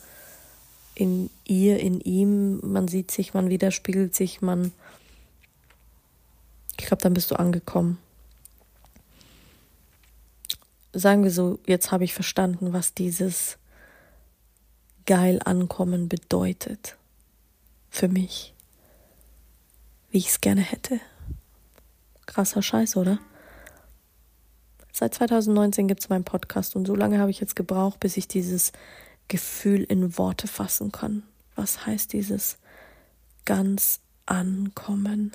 in 0.96 1.30
ihr, 1.46 1.80
in 1.80 2.02
ihm, 2.02 2.60
man 2.64 2.88
sieht 2.88 3.12
sich, 3.12 3.34
man 3.34 3.50
widerspiegelt 3.50 4.14
sich, 4.14 4.42
man. 4.42 4.72
Ich 6.80 6.86
glaube, 6.86 7.02
dann 7.04 7.14
bist 7.14 7.32
du 7.32 7.36
angekommen 7.36 7.98
sagen 10.94 11.24
wir 11.24 11.32
so, 11.32 11.60
jetzt 11.66 11.92
habe 11.92 12.04
ich 12.04 12.14
verstanden, 12.14 12.74
was 12.74 12.94
dieses 12.94 13.58
geil 15.06 15.40
ankommen 15.44 16.10
bedeutet. 16.10 16.98
Für 17.90 18.08
mich. 18.08 18.54
Wie 20.12 20.18
ich 20.18 20.30
es 20.30 20.42
gerne 20.42 20.62
hätte. 20.62 21.00
Krasser 22.26 22.62
Scheiß, 22.62 22.96
oder? 22.98 23.20
Seit 25.02 25.16
2019 25.16 25.88
gibt 25.88 26.02
es 26.02 26.10
meinen 26.10 26.26
Podcast 26.26 26.76
und 26.76 26.86
so 26.86 26.94
lange 26.94 27.18
habe 27.18 27.32
ich 27.32 27.40
jetzt 27.40 27.56
gebraucht, 27.56 28.00
bis 28.00 28.18
ich 28.18 28.28
dieses 28.28 28.72
Gefühl 29.30 29.82
in 29.82 30.16
Worte 30.20 30.48
fassen 30.48 30.92
kann. 30.92 31.24
Was 31.56 31.88
heißt 31.88 32.14
dieses 32.14 32.60
ganz 33.44 34.02
ankommen? 34.28 35.32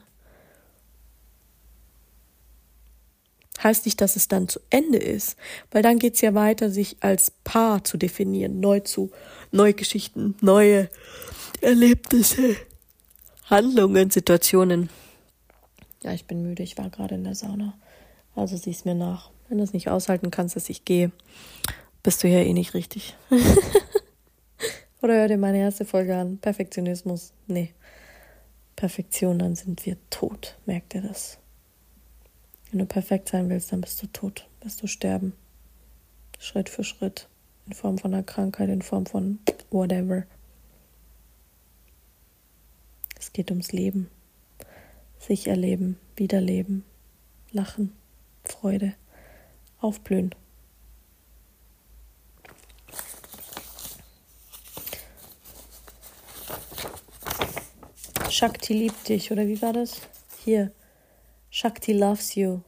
heißt 3.60 3.86
nicht, 3.86 4.00
dass 4.00 4.14
es 4.14 4.28
dann 4.28 4.46
zu 4.46 4.60
Ende 4.70 4.98
ist, 4.98 5.36
weil 5.72 5.82
dann 5.82 5.98
geht 5.98 6.14
es 6.14 6.20
ja 6.20 6.32
weiter, 6.34 6.70
sich 6.70 6.98
als 7.00 7.32
Paar 7.32 7.82
zu 7.82 7.96
definieren, 7.96 8.60
neu 8.60 8.78
zu, 8.78 9.10
neue 9.50 9.74
Geschichten, 9.74 10.36
neue 10.40 10.88
Erlebnisse, 11.60 12.54
Handlungen, 13.46 14.10
Situationen. 14.10 14.90
Ja, 16.04 16.12
ich 16.12 16.26
bin 16.26 16.44
müde, 16.44 16.62
ich 16.62 16.78
war 16.78 16.88
gerade 16.88 17.16
in 17.16 17.24
der 17.24 17.34
Sauna. 17.34 17.76
Also 18.36 18.56
sieh's 18.56 18.84
mir 18.84 18.94
nach. 18.94 19.32
Wenn 19.48 19.58
du 19.58 19.64
es 19.64 19.72
nicht 19.72 19.88
aushalten 19.88 20.30
kannst, 20.30 20.56
dass 20.56 20.68
ich 20.68 20.84
gehe, 20.84 21.12
bist 22.02 22.22
du 22.22 22.28
ja 22.28 22.40
eh 22.40 22.52
nicht 22.52 22.74
richtig. 22.74 23.16
Oder 25.02 25.14
hör 25.14 25.28
dir 25.28 25.38
meine 25.38 25.58
erste 25.58 25.84
Folge 25.84 26.16
an. 26.16 26.38
Perfektionismus. 26.38 27.32
Nee. 27.46 27.72
Perfektion, 28.74 29.38
dann 29.38 29.54
sind 29.54 29.86
wir 29.86 29.96
tot. 30.10 30.58
Merkt 30.66 30.94
ihr 30.94 31.02
das? 31.02 31.38
Wenn 32.70 32.80
du 32.80 32.86
perfekt 32.86 33.28
sein 33.28 33.48
willst, 33.48 33.72
dann 33.72 33.80
bist 33.80 34.02
du 34.02 34.06
tot, 34.08 34.48
wirst 34.60 34.82
du 34.82 34.86
sterben. 34.86 35.32
Schritt 36.38 36.68
für 36.68 36.84
Schritt. 36.84 37.28
In 37.66 37.72
Form 37.72 37.98
von 37.98 38.14
einer 38.14 38.22
Krankheit, 38.22 38.68
in 38.68 38.82
Form 38.82 39.06
von 39.06 39.38
whatever. 39.70 40.24
Es 43.18 43.32
geht 43.32 43.50
ums 43.50 43.72
Leben. 43.72 44.08
Sich 45.18 45.48
erleben, 45.48 45.98
wiederleben, 46.16 46.84
lachen, 47.50 47.92
Freude, 48.44 48.94
aufblühen. 49.80 50.34
Shakti 58.30 58.74
liebt 58.74 59.08
dich, 59.08 59.32
oder 59.32 59.46
wie 59.46 59.62
war 59.62 59.72
das? 59.72 60.02
Hier. 60.44 60.70
Shakti 61.48 61.92
loves 61.94 62.34
you. 62.34 62.60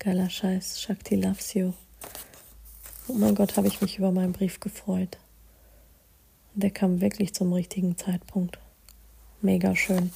Geiler 0.00 0.28
Scheiß, 0.28 0.80
Shakti 0.80 1.14
loves 1.14 1.54
you. 1.54 1.72
Oh 3.06 3.12
mein 3.12 3.34
Gott, 3.34 3.56
habe 3.56 3.68
ich 3.68 3.80
mich 3.80 3.98
über 3.98 4.10
meinen 4.10 4.32
Brief 4.32 4.58
gefreut. 4.60 5.18
Und 6.54 6.62
der 6.62 6.70
kam 6.70 7.00
wirklich 7.00 7.32
zum 7.32 7.52
richtigen 7.52 7.96
Zeitpunkt. 7.96 8.58
Mega 9.40 9.76
schön. 9.76 10.10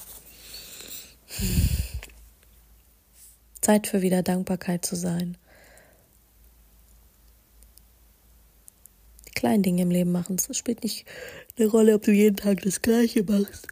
Zeit 3.62 3.86
für 3.86 4.02
wieder 4.02 4.22
Dankbarkeit 4.22 4.84
zu 4.84 4.96
sein. 4.96 5.38
Die 9.26 9.30
kleinen 9.30 9.62
Dinge 9.62 9.82
im 9.82 9.90
Leben 9.90 10.12
machen. 10.12 10.36
Es 10.36 10.56
spielt 10.56 10.82
nicht 10.82 11.06
eine 11.56 11.68
Rolle, 11.68 11.94
ob 11.94 12.02
du 12.02 12.12
jeden 12.12 12.36
Tag 12.36 12.60
das 12.62 12.82
Gleiche 12.82 13.24
machst. 13.24 13.68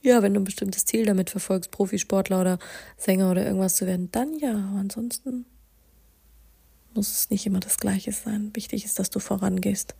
Ja, 0.00 0.22
wenn 0.22 0.34
du 0.34 0.40
ein 0.40 0.44
bestimmtes 0.44 0.84
Ziel 0.84 1.04
damit 1.04 1.30
verfolgst, 1.30 1.70
Profisportler 1.70 2.40
oder 2.40 2.58
Sänger 2.96 3.30
oder 3.30 3.44
irgendwas 3.44 3.76
zu 3.76 3.86
werden, 3.86 4.10
dann 4.10 4.38
ja. 4.38 4.54
Ansonsten 4.76 5.44
muss 6.94 7.12
es 7.12 7.30
nicht 7.30 7.46
immer 7.46 7.60
das 7.60 7.78
Gleiche 7.78 8.12
sein. 8.12 8.50
Wichtig 8.54 8.84
ist, 8.84 8.98
dass 8.98 9.10
du 9.10 9.20
vorangehst. 9.20 9.94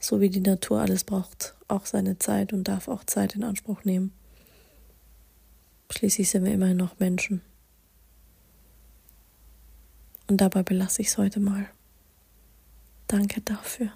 So 0.00 0.20
wie 0.20 0.30
die 0.30 0.40
Natur 0.40 0.80
alles 0.80 1.04
braucht, 1.04 1.54
auch 1.66 1.86
seine 1.86 2.18
Zeit 2.18 2.52
und 2.52 2.68
darf 2.68 2.86
auch 2.86 3.04
Zeit 3.04 3.34
in 3.34 3.42
Anspruch 3.42 3.84
nehmen. 3.84 4.12
Schließlich 5.90 6.28
sind 6.28 6.44
wir 6.44 6.52
immerhin 6.52 6.76
noch 6.76 6.98
Menschen. 6.98 7.42
Und 10.28 10.40
dabei 10.40 10.62
belasse 10.62 11.02
ich 11.02 11.08
es 11.08 11.18
heute 11.18 11.40
mal. 11.40 11.66
Danke 13.06 13.40
dafür. 13.40 13.90